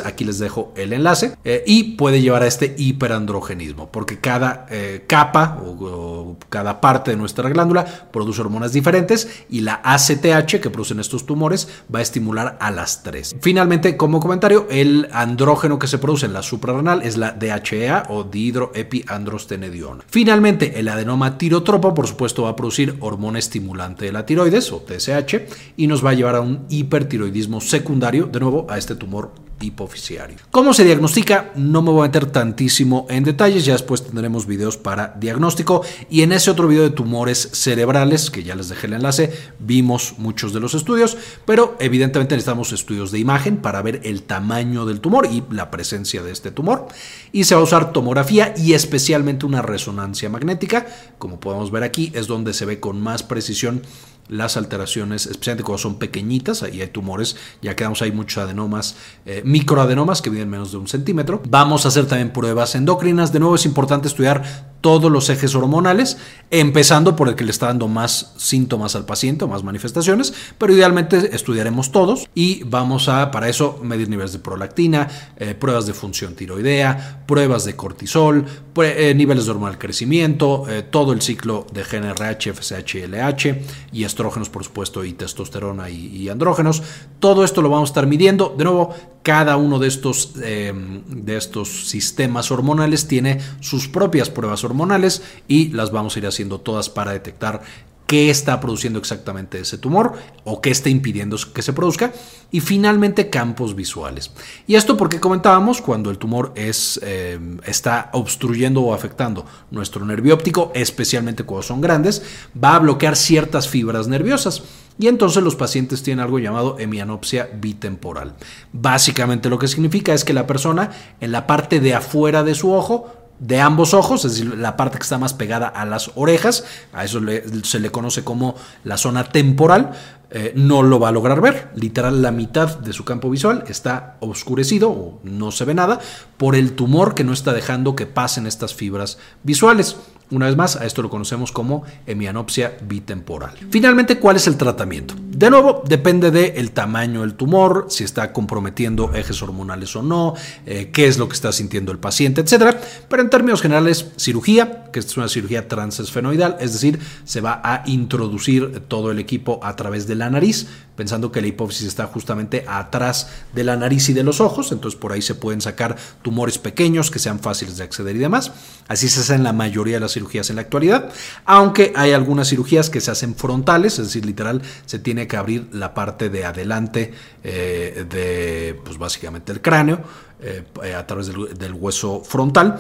aquí 0.05 0.25
les 0.25 0.38
dejo 0.38 0.73
el 0.77 0.93
enlace, 0.93 1.37
eh, 1.45 1.62
y 1.67 1.95
puede 1.95 2.21
llevar 2.21 2.43
a 2.43 2.47
este 2.47 2.75
hiperandrogenismo, 2.77 3.90
porque 3.90 4.19
cada 4.19 4.67
eh, 4.71 5.05
capa 5.07 5.61
o, 5.64 6.37
cada 6.49 6.81
parte 6.81 7.11
de 7.11 7.17
nuestra 7.17 7.49
glándula 7.49 7.85
produce 8.12 8.40
hormonas 8.40 8.73
diferentes 8.73 9.45
y 9.49 9.61
la 9.61 9.81
ACTH 9.85 10.61
que 10.61 10.71
producen 10.71 11.01
estos 11.01 11.27
tumores 11.27 11.69
va 11.93 11.99
a 11.99 12.03
estimular 12.03 12.57
a 12.61 12.71
las 12.71 13.03
tres. 13.03 13.35
Finalmente, 13.40 13.97
como 13.97 14.21
comentario, 14.21 14.67
el 14.71 15.09
andrógeno 15.12 15.79
que 15.79 15.87
se 15.87 15.99
produce 15.99 16.27
en 16.27 16.33
la 16.33 16.43
suprarrenal 16.43 17.03
es 17.03 17.17
la 17.17 17.33
DHEA 17.33 18.05
o 18.09 18.25
dihidroepiandrostenediona. 18.25 20.05
Finalmente, 20.09 20.79
el 20.79 20.88
adenoma 20.88 21.38
tirotropo, 21.38 21.95
por 21.95 22.07
supuesto, 22.07 22.45
va 22.45 22.51
a 22.51 22.57
producir 22.57 22.97
hormona 23.01 23.38
estimulante 23.38 24.07
de 24.07 24.12
la 24.12 24.27
tiroides 24.27 24.73
o 24.73 24.85
TSH 24.87 25.37
y 25.77 25.87
nos 25.87 26.05
va 26.05 26.11
a 26.11 26.14
llevar 26.14 26.37
a 26.37 26.40
un 26.40 26.67
hipertiroidismo 26.69 27.61
secundario, 27.61 28.27
de 28.27 28.40
nuevo 28.40 28.67
a 28.69 28.79
este 28.79 28.95
tumor 28.95 29.44
hipofisiario. 29.61 30.38
¿Cómo 30.51 30.75
se 30.75 30.85
diagnostica? 30.85 31.53
No 31.57 31.83
me 31.83 31.90
voy 31.90 32.01
a 32.01 32.09
meter 32.09 32.27
tantísimo 32.27 33.07
en 33.09 33.25
detalles, 33.25 33.64
ya 33.64 33.73
después 33.73 34.05
tendremos 34.05 34.47
videos 34.47 34.77
para 34.77 35.14
diagnóstico 35.19 35.83
y 36.11 36.23
en 36.23 36.33
ese 36.33 36.51
otro 36.51 36.69
video 36.69 36.83
de 36.83 36.90
tumores 36.90 37.51
cerebrales, 37.53 38.31
que 38.31 38.43
ya 38.43 38.55
les 38.55 38.69
dejé 38.69 38.87
el 38.87 38.95
enlace, 38.95 39.33
vimos 39.59 40.14
muchos 40.19 40.53
de 40.53 40.61
los 40.61 40.75
estudios, 40.75 41.17
pero 41.45 41.77
evidentemente 41.81 42.35
necesitamos 42.35 42.73
estudios 42.73 43.11
de 43.11 43.19
imagen 43.19 43.59
para 43.59 43.83
ver 43.83 44.01
el 44.05 44.23
tamaño 44.23 44.87
del 44.87 45.01
tumor 45.01 45.27
y 45.31 45.43
la 45.51 45.71
presencia 45.71 46.23
de 46.23 46.33
este 46.33 46.51
tumor 46.51 46.88
y 47.33 47.45
se 47.45 47.55
va 47.55 47.61
a 47.61 47.64
usar 47.64 47.93
tomografía 47.93 48.55
y 48.57 48.75
especialmente 48.75 49.47
una 49.47 49.62
resonancia 49.62 50.29
magnética, 50.29 50.87
como 51.19 51.40
podemos 51.40 51.71
ver 51.71 51.83
aquí, 51.83 52.12
es 52.14 52.27
donde 52.27 52.53
se 52.53 52.64
ve 52.64 52.81
con 52.81 53.01
más 53.01 53.23
precisión 53.23 53.83
las 54.29 54.57
alteraciones, 54.57 55.27
especialmente 55.27 55.65
cuando 55.65 55.79
son 55.79 55.99
pequeñitas, 55.99 56.65
y 56.73 56.81
hay 56.81 56.89
tumores, 56.89 57.37
ya 57.63 57.77
quedamos 57.77 58.03
ahí 58.03 58.13
muchos 58.13 58.43
adenomas, 58.43 58.97
eh, 59.27 59.43
microadenomas 59.45 60.23
que 60.23 60.31
miden 60.31 60.51
menos 60.51 60.73
de 60.73 60.79
un 60.79 60.89
centímetro. 60.89 61.43
Vamos 61.49 61.85
a 61.85 61.89
hacer 61.89 62.07
también 62.07 62.33
pruebas 62.33 62.75
endocrinas. 62.75 63.33
De 63.33 63.41
nuevo 63.41 63.55
es 63.55 63.67
importante 63.67 64.09
estudiar 64.09 64.75
todos 64.85 65.11
los 65.11 65.31
ejes 65.31 65.55
hormonales, 65.55 66.19
empezando 66.51 67.17
por 67.17 67.29
el 67.29 67.37
que 67.37 67.45
le 67.45 67.53
está 67.53 67.69
dando 67.69 67.89
más 67.89 68.35
síntomas 68.37 68.95
al 68.95 69.07
paciente 69.07 69.47
o 69.47 69.49
más 69.49 69.63
manifestaciones, 69.63 70.35
pero 70.59 70.75
idealmente 70.75 71.35
estudiaremos 71.35 71.91
todos 71.91 72.29
y 72.35 72.65
vamos 72.65 73.09
a, 73.09 73.31
para 73.31 73.49
eso, 73.49 73.81
medir 73.83 74.11
niveles 74.11 74.35
de 74.35 74.41
prolactina, 74.41 75.09
eh, 75.39 75.55
pruebas 75.55 75.87
de 75.87 75.95
función 75.95 76.35
tiroidea, 76.35 77.25
pruebas 77.27 77.65
de 77.65 77.77
cortisol, 77.77 78.45
eh, 78.77 79.15
niveles 79.17 79.47
de 79.47 79.53
hormonal 79.53 79.79
crecimiento, 79.79 80.69
eh, 80.69 80.83
todo 80.83 81.15
el 81.15 81.23
ciclo 81.23 81.67
de 81.73 81.83
GNRH, 81.83 82.51
FSH 82.53 82.99
y 82.99 83.03
LH, 83.05 83.63
y 83.91 84.05
estrógenos, 84.14 84.48
por 84.48 84.64
supuesto, 84.64 85.05
y 85.05 85.12
testosterona 85.12 85.90
y, 85.90 86.29
andrógenos. 86.29 86.83
Todo 87.18 87.44
esto 87.44 87.61
lo 87.62 87.68
vamos 87.68 87.90
a 87.90 87.92
estar 87.92 88.07
midiendo. 88.07 88.55
De 88.57 88.64
nuevo, 88.64 88.94
cada 89.22 89.57
uno 89.57 89.79
de 89.79 89.88
estos, 89.88 90.35
de 90.35 91.37
estos 91.37 91.88
sistemas 91.88 92.50
hormonales 92.50 93.09
tiene 93.09 93.40
sus 93.61 93.88
propias 93.88 94.31
pruebas 94.31 94.64
hormonales 94.64 95.22
y 95.48 95.68
las 95.68 95.90
vamos 95.90 96.16
a 96.16 96.20
ir 96.20 96.27
haciendo 96.27 96.61
todas 96.61 96.88
para 96.88 97.12
detectar 97.12 97.62
qué 98.07 98.31
está 98.31 98.61
produciendo 98.61 98.99
exactamente 98.99 99.59
ese 99.59 99.79
tumor 99.79 100.14
o 100.45 100.61
qué 100.61 100.71
está 100.71 100.90
impidiendo 100.90 101.37
que 101.55 101.62
se 101.62 101.73
produzca 101.73 102.12
y 102.51 102.61
finalmente 102.61 103.31
campos 103.31 103.75
visuales. 103.75 104.31
Y 104.67 104.75
esto 104.75 104.97
porque 104.97 105.21
comentábamos 105.21 105.81
cuando 105.81 106.11
el 106.11 106.19
tumor 106.19 106.53
es, 106.55 107.01
eh, 107.03 107.38
está 107.64 108.11
obstruyendo 108.12 108.83
o 108.83 108.95
afectando 108.95 109.47
nuestro 109.71 110.05
nervio 110.05 110.35
óptico, 110.35 110.71
especialmente 110.75 111.45
cuando 111.45 111.62
son 111.62 111.81
grandes, 111.81 112.23
va 112.62 112.77
a 112.77 112.81
bloquear 112.81 113.17
ciertas 113.17 113.69
fibras 113.69 114.07
nerviosas. 114.07 114.62
Y 114.97 115.09
entonces 115.09 115.43
los 115.43 115.57
pacientes 115.57 116.05
tienen 116.05 116.23
algo 116.23 116.38
llamado 116.38 116.79
hemianopsia 116.79 117.51
bitemporal. 117.53 118.35
Básicamente 118.73 119.51
lo 119.51 119.59
que 119.59 119.67
significa 119.67 120.14
es 120.14 120.25
que 120.25 120.33
la 120.33 120.47
persona 120.47 120.93
en 121.21 121.33
la 121.33 121.49
parte 121.49 121.81
de 121.81 121.95
afuera 121.95 122.45
de 122.45 122.55
su 122.55 122.73
ojo 122.73 123.24
de 123.38 123.61
ambos 123.61 123.94
ojos, 123.94 124.25
es 124.25 124.33
decir, 124.33 124.57
la 124.57 124.77
parte 124.77 124.99
que 124.99 125.03
está 125.03 125.18
más 125.18 125.35
pegada 125.35 125.68
a 125.68 125.85
las 125.85 126.12
orejas, 126.14 126.64
a 126.92 127.05
eso 127.05 127.20
se 127.62 127.81
le 127.81 127.90
conoce 127.90 128.25
como 128.25 128.55
la 128.85 128.97
zona 128.97 129.25
temporal, 129.25 129.92
eh, 130.37 130.53
no 130.57 130.83
lo 130.83 130.99
va 130.99 131.11
a 131.11 131.12
lograr 131.12 131.40
ver. 131.40 131.70
Literal, 131.77 132.20
la 132.20 132.33
mitad 132.33 132.81
de 132.81 132.92
su 132.92 133.05
campo 133.05 133.31
visual 133.31 133.62
está 133.68 134.16
oscurecido 134.18 134.90
o 134.90 135.20
no 135.23 135.53
se 135.53 135.64
ve 135.64 135.75
nada 135.75 136.01
por 136.37 136.57
el 136.57 136.73
tumor 136.73 137.14
que 137.14 137.23
no 137.23 137.33
está 137.33 137.53
dejando 137.53 137.94
que 137.94 138.07
pasen 138.07 138.49
estas 138.49 138.75
fibras 138.75 139.16
visuales. 139.44 139.97
Una 140.31 140.47
vez 140.47 140.57
más, 140.57 140.77
a 140.77 140.87
esto 140.87 141.03
lo 141.03 141.11
conocemos 141.11 141.53
como 141.53 141.85
hemianopsia 142.07 142.79
bitemporal. 142.83 143.55
Finalmente, 143.70 144.18
¿cuál 144.18 144.37
es 144.37 144.47
el 144.47 144.57
tratamiento? 144.57 145.14
De 145.18 145.51
nuevo, 145.51 145.83
depende 145.87 146.31
del 146.31 146.73
tamaño 146.73 147.20
del 147.20 147.35
tumor, 147.35 147.87
si 147.90 148.05
está 148.05 148.33
comprometiendo 148.33 149.12
ejes 149.14 149.42
hormonales 149.42 149.94
o 149.94 150.03
no, 150.03 150.35
eh, 150.64 150.90
qué 150.92 151.07
es 151.07 151.18
lo 151.18 151.29
que 151.29 151.35
está 151.35 151.53
sintiendo 151.53 151.92
el 151.92 151.99
paciente, 151.99 152.40
etc. 152.40 152.75
Pero 153.09 153.23
en 153.23 153.31
términos 153.31 153.61
generales, 153.61 154.12
cirugía, 154.16 154.85
que 154.92 155.01
es 155.01 155.16
una 155.16 155.29
cirugía 155.29 155.68
transesfenoidal, 155.68 156.57
es 156.59 156.73
decir, 156.73 156.99
se 157.25 157.40
va 157.40 157.61
a 157.62 157.83
introducir 157.87 158.81
todo 158.88 159.11
el 159.11 159.18
equipo 159.18 159.61
a 159.62 159.77
través 159.77 160.07
de 160.07 160.14
la 160.14 160.24
nariz, 160.31 160.67
pensando 160.97 161.33
que 161.33 161.41
la 161.41 161.49
hipófisis 161.49 161.89
está 161.89 162.07
justamente 162.07 162.65
atrás 162.69 163.29
de 163.55 163.65
la 163.65 163.77
nariz 163.77 164.09
y 164.09 164.13
de 164.13 164.23
los 164.23 164.41
ojos, 164.41 164.73
entonces 164.73 164.99
por 164.99 165.13
ahí 165.13 165.23
se 165.23 165.35
pueden 165.35 165.61
sacar 165.61 165.97
tumores 166.23 166.59
pequeños 166.59 167.11
que 167.11 167.19
sean 167.19 167.41
fáciles 167.41 167.77
de 167.77 167.85
acceder 167.85 168.17
y 168.17 168.21
demás. 168.21 168.53
Así 168.89 169.09
se 169.09 169.21
hace 169.21 169.35
en 169.35 169.43
la 169.43 169.53
mayoría 169.53 169.95
de 169.95 170.01
las 170.01 170.13
cirugías 170.13 170.51
en 170.51 170.57
la 170.57 170.63
actualidad, 170.63 171.11
aunque 171.45 171.93
hay 171.97 172.13
algunas 172.13 172.49
cirugías 172.49 172.91
que 172.91 173.01
se 173.01 173.11
hacen 173.11 173.35
frontales, 173.35 173.99
es 173.99 174.07
decir, 174.07 174.25
literal, 174.25 174.63
se 174.87 174.99
tiene 174.99 175.27
que 175.27 175.37
abrir 175.37 175.69
la 175.73 175.95
parte 175.95 176.29
de 176.31 176.45
adelante 176.45 177.13
eh, 177.43 178.07
de, 178.09 178.81
pues 178.85 178.99
básicamente 178.99 179.53
el 179.53 179.61
cráneo 179.61 180.03
eh, 180.41 180.65
a 180.95 181.07
través 181.07 181.29
del 181.29 181.73
hueso 181.75 182.23
frontal 182.25 182.79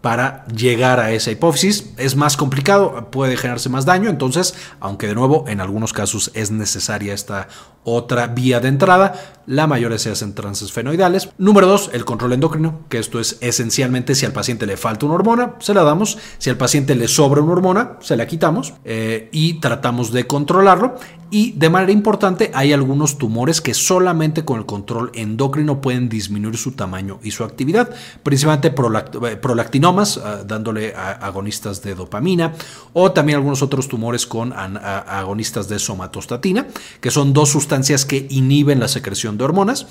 para 0.00 0.46
llegar 0.46 1.00
a 1.00 1.10
esa 1.10 1.30
hipófisis. 1.30 1.90
Es 1.96 2.16
más 2.16 2.36
complicado, 2.36 3.10
puede 3.10 3.36
generarse 3.36 3.68
más 3.68 3.84
daño, 3.84 4.08
entonces, 4.08 4.54
aunque 4.80 5.06
de 5.06 5.14
nuevo 5.14 5.44
en 5.48 5.60
algunos 5.60 5.92
casos 5.92 6.30
es 6.34 6.50
necesaria 6.50 7.14
esta 7.14 7.48
otra 7.86 8.26
vía 8.26 8.58
de 8.58 8.66
entrada, 8.66 9.14
la 9.46 9.68
mayoría 9.68 9.98
se 9.98 10.10
hacen 10.10 10.34
transesfenoidales. 10.34 11.28
Número 11.38 11.68
dos, 11.68 11.90
el 11.92 12.04
control 12.04 12.32
endocrino, 12.32 12.80
que 12.88 12.98
esto 12.98 13.20
es 13.20 13.38
esencialmente 13.40 14.16
si 14.16 14.26
al 14.26 14.32
paciente 14.32 14.66
le 14.66 14.76
falta 14.76 15.06
una 15.06 15.14
hormona, 15.14 15.54
se 15.60 15.72
la 15.72 15.84
damos, 15.84 16.18
si 16.38 16.50
al 16.50 16.56
paciente 16.56 16.96
le 16.96 17.06
sobra 17.06 17.40
una 17.40 17.52
hormona, 17.52 17.96
se 18.00 18.16
la 18.16 18.26
quitamos 18.26 18.74
eh, 18.84 19.28
y 19.30 19.60
tratamos 19.60 20.10
de 20.10 20.26
controlarlo. 20.26 20.96
Y 21.28 21.52
de 21.52 21.70
manera 21.70 21.90
importante, 21.90 22.52
hay 22.54 22.72
algunos 22.72 23.18
tumores 23.18 23.60
que 23.60 23.74
solamente 23.74 24.44
con 24.44 24.60
el 24.60 24.66
control 24.66 25.10
endocrino 25.14 25.80
pueden 25.80 26.08
disminuir 26.08 26.56
su 26.56 26.72
tamaño 26.72 27.18
y 27.22 27.32
su 27.32 27.42
actividad, 27.42 27.90
principalmente 28.22 28.68
eh, 28.68 29.36
prolactinomas, 29.36 30.18
ah, 30.18 30.42
dándole 30.46 30.94
agonistas 30.94 31.82
de 31.82 31.96
dopamina, 31.96 32.52
o 32.92 33.10
también 33.10 33.38
algunos 33.38 33.60
otros 33.62 33.88
tumores 33.88 34.24
con 34.24 34.52
agonistas 34.56 35.68
de 35.68 35.80
somatostatina, 35.80 36.68
que 37.00 37.10
son 37.10 37.32
dos 37.32 37.48
sustancias 37.48 37.75
que 38.06 38.26
inhiben 38.30 38.80
la 38.80 38.88
secreción 38.88 39.38
de 39.38 39.44
hormonas. 39.44 39.86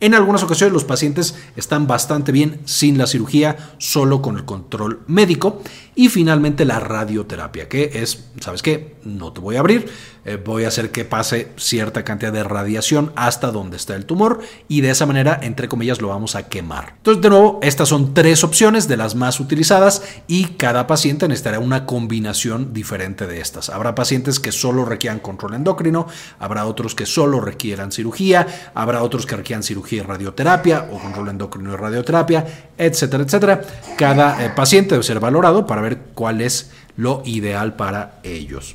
En 0.00 0.14
algunas 0.14 0.44
ocasiones 0.44 0.72
los 0.72 0.84
pacientes 0.84 1.34
están 1.56 1.88
bastante 1.88 2.30
bien 2.30 2.60
sin 2.66 2.98
la 2.98 3.08
cirugía, 3.08 3.56
solo 3.78 4.22
con 4.22 4.36
el 4.36 4.44
control 4.44 5.00
médico. 5.08 5.60
Y 5.96 6.08
finalmente 6.08 6.64
la 6.64 6.78
radioterapia, 6.78 7.68
que 7.68 7.90
es, 7.94 8.26
¿sabes 8.40 8.62
qué? 8.62 8.96
No 9.04 9.32
te 9.32 9.40
voy 9.40 9.56
a 9.56 9.60
abrir, 9.60 9.90
eh, 10.28 10.36
voy 10.36 10.64
a 10.64 10.68
hacer 10.68 10.90
que 10.90 11.06
pase 11.06 11.48
cierta 11.56 12.04
cantidad 12.04 12.32
de 12.32 12.44
radiación 12.44 13.12
hasta 13.16 13.50
donde 13.50 13.78
está 13.78 13.94
el 13.94 14.04
tumor 14.04 14.40
y 14.68 14.82
de 14.82 14.90
esa 14.90 15.06
manera, 15.06 15.40
entre 15.42 15.68
comillas, 15.68 16.02
lo 16.02 16.08
vamos 16.08 16.34
a 16.34 16.48
quemar. 16.48 16.94
Entonces, 16.98 17.22
de 17.22 17.30
nuevo, 17.30 17.60
estas 17.62 17.88
son 17.88 18.12
tres 18.12 18.44
opciones 18.44 18.88
de 18.88 18.98
las 18.98 19.14
más 19.14 19.40
utilizadas 19.40 20.02
y 20.26 20.44
cada 20.58 20.86
paciente 20.86 21.28
necesitará 21.28 21.60
una 21.60 21.86
combinación 21.86 22.74
diferente 22.74 23.26
de 23.26 23.40
estas. 23.40 23.70
Habrá 23.70 23.94
pacientes 23.94 24.38
que 24.38 24.52
solo 24.52 24.84
requieran 24.84 25.20
control 25.20 25.54
endocrino, 25.54 26.06
habrá 26.38 26.66
otros 26.66 26.94
que 26.94 27.06
solo 27.06 27.40
requieran 27.40 27.90
cirugía, 27.90 28.46
habrá 28.74 29.02
otros 29.02 29.24
que 29.24 29.36
requieran 29.36 29.62
cirugía 29.62 30.02
y 30.02 30.04
radioterapia 30.04 30.88
o 30.92 30.98
control 30.98 31.30
endocrino 31.30 31.72
y 31.72 31.76
radioterapia, 31.76 32.46
etcétera, 32.76 33.22
etcétera. 33.24 33.62
Cada 33.96 34.44
eh, 34.44 34.50
paciente 34.50 34.90
debe 34.90 35.04
ser 35.04 35.20
valorado 35.20 35.66
para 35.66 35.80
ver 35.80 35.98
cuál 36.14 36.42
es 36.42 36.70
lo 36.98 37.22
ideal 37.24 37.76
para 37.76 38.18
ellos. 38.24 38.74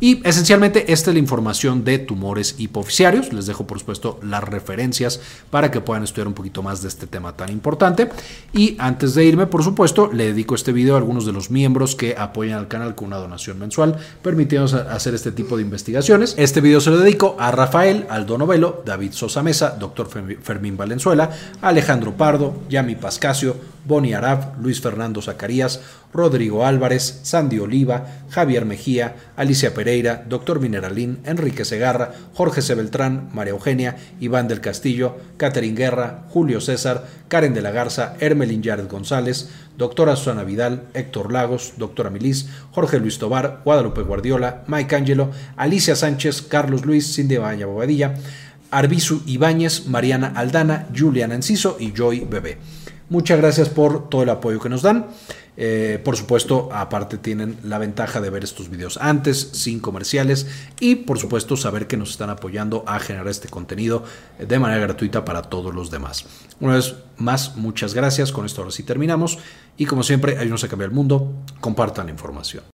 Y 0.00 0.26
esencialmente 0.26 0.90
esta 0.94 1.10
es 1.10 1.14
la 1.14 1.20
información 1.20 1.84
de 1.84 1.98
tumores 1.98 2.54
hipofisiarios. 2.56 3.34
Les 3.34 3.44
dejo 3.44 3.66
por 3.66 3.78
supuesto 3.78 4.18
las 4.22 4.42
referencias 4.42 5.20
para 5.50 5.70
que 5.70 5.82
puedan 5.82 6.02
estudiar 6.02 6.26
un 6.26 6.32
poquito 6.32 6.62
más 6.62 6.80
de 6.80 6.88
este 6.88 7.06
tema 7.06 7.36
tan 7.36 7.50
importante. 7.50 8.08
Y 8.54 8.76
antes 8.78 9.14
de 9.14 9.26
irme, 9.26 9.46
por 9.46 9.62
supuesto, 9.62 10.10
le 10.10 10.24
dedico 10.24 10.54
este 10.54 10.72
video 10.72 10.94
a 10.94 10.98
algunos 10.98 11.26
de 11.26 11.32
los 11.32 11.50
miembros 11.50 11.94
que 11.94 12.16
apoyan 12.16 12.58
al 12.58 12.68
canal 12.68 12.94
con 12.94 13.08
una 13.08 13.18
donación 13.18 13.58
mensual, 13.58 13.98
permitiéndonos 14.22 14.72
hacer 14.72 15.14
este 15.14 15.30
tipo 15.30 15.56
de 15.56 15.62
investigaciones. 15.62 16.34
Este 16.38 16.62
video 16.62 16.80
se 16.80 16.88
lo 16.88 16.98
dedico 16.98 17.36
a 17.38 17.50
Rafael, 17.50 18.06
Aldo 18.08 18.38
Novelo, 18.38 18.82
David 18.86 19.12
Sosa 19.12 19.42
Mesa, 19.42 19.76
Dr. 19.78 20.08
Fermín 20.42 20.78
Valenzuela, 20.78 21.30
Alejandro 21.60 22.16
Pardo, 22.16 22.62
Yami 22.70 22.94
Pascasio, 22.94 23.54
Boni 23.84 24.14
Arab, 24.14 24.60
Luis 24.60 24.80
Fernando 24.80 25.22
Zacarías, 25.22 25.80
Rodrigo 26.12 26.66
Álvarez, 26.66 27.20
Sandy 27.22 27.58
Oliva, 27.58 28.06
Javier 28.30 28.64
Mejía, 28.64 29.16
Alicia 29.36 29.74
Pereira, 29.74 30.24
Doctor 30.28 30.60
Mineralín, 30.60 31.20
Enrique 31.24 31.64
Segarra, 31.64 32.12
Jorge 32.34 32.62
C. 32.62 32.76
María 33.32 33.52
Eugenia, 33.52 33.96
Iván 34.20 34.48
del 34.48 34.60
Castillo, 34.60 35.16
Catherine 35.36 35.76
Guerra, 35.76 36.24
Julio 36.28 36.60
César, 36.60 37.06
Karen 37.28 37.54
de 37.54 37.62
la 37.62 37.70
Garza, 37.70 38.16
Hermelín 38.18 38.62
Yared 38.62 38.88
González, 38.88 39.50
Doctora 39.78 40.16
Susana 40.16 40.44
Vidal, 40.44 40.88
Héctor 40.94 41.32
Lagos, 41.32 41.74
Doctora 41.76 42.10
Milis, 42.10 42.48
Jorge 42.72 42.98
Luis 42.98 43.18
Tobar, 43.18 43.60
Guadalupe 43.64 44.02
Guardiola, 44.02 44.64
Mike 44.66 44.96
Angelo, 44.96 45.30
Alicia 45.56 45.94
Sánchez, 45.96 46.42
Carlos 46.42 46.84
Luis, 46.84 47.14
Cindy 47.14 47.36
Baña 47.36 47.66
Bobadilla, 47.66 48.14
Arbizu 48.70 49.22
Ibáñez, 49.26 49.86
Mariana 49.86 50.32
Aldana, 50.34 50.86
Juliana 50.96 51.34
Enciso 51.34 51.76
y 51.80 51.92
Joy 51.92 52.26
Bebé. 52.28 52.58
Muchas 53.10 53.38
gracias 53.38 53.68
por 53.68 54.08
todo 54.08 54.22
el 54.22 54.30
apoyo 54.30 54.60
que 54.60 54.68
nos 54.68 54.82
dan. 54.82 55.08
Eh, 55.56 56.00
por 56.04 56.16
supuesto, 56.16 56.68
aparte 56.72 57.18
tienen 57.18 57.58
la 57.64 57.78
ventaja 57.78 58.20
de 58.20 58.30
ver 58.30 58.44
estos 58.44 58.70
videos 58.70 58.98
antes, 58.98 59.50
sin 59.52 59.80
comerciales 59.80 60.46
y 60.78 60.94
por 60.94 61.18
supuesto 61.18 61.56
saber 61.56 61.88
que 61.88 61.96
nos 61.96 62.10
están 62.10 62.30
apoyando 62.30 62.84
a 62.86 63.00
generar 63.00 63.26
este 63.26 63.48
contenido 63.48 64.04
de 64.38 64.58
manera 64.60 64.80
gratuita 64.80 65.24
para 65.24 65.42
todos 65.42 65.74
los 65.74 65.90
demás. 65.90 66.24
Una 66.60 66.76
vez 66.76 66.94
más, 67.16 67.56
muchas 67.56 67.94
gracias. 67.94 68.30
Con 68.30 68.46
esto 68.46 68.62
ahora 68.62 68.70
sí 68.70 68.84
terminamos 68.84 69.38
y 69.76 69.86
como 69.86 70.04
siempre, 70.04 70.38
ayúdenos 70.38 70.62
a 70.62 70.68
cambiar 70.68 70.90
el 70.90 70.94
mundo. 70.94 71.32
Compartan 71.60 72.06
la 72.06 72.12
información. 72.12 72.62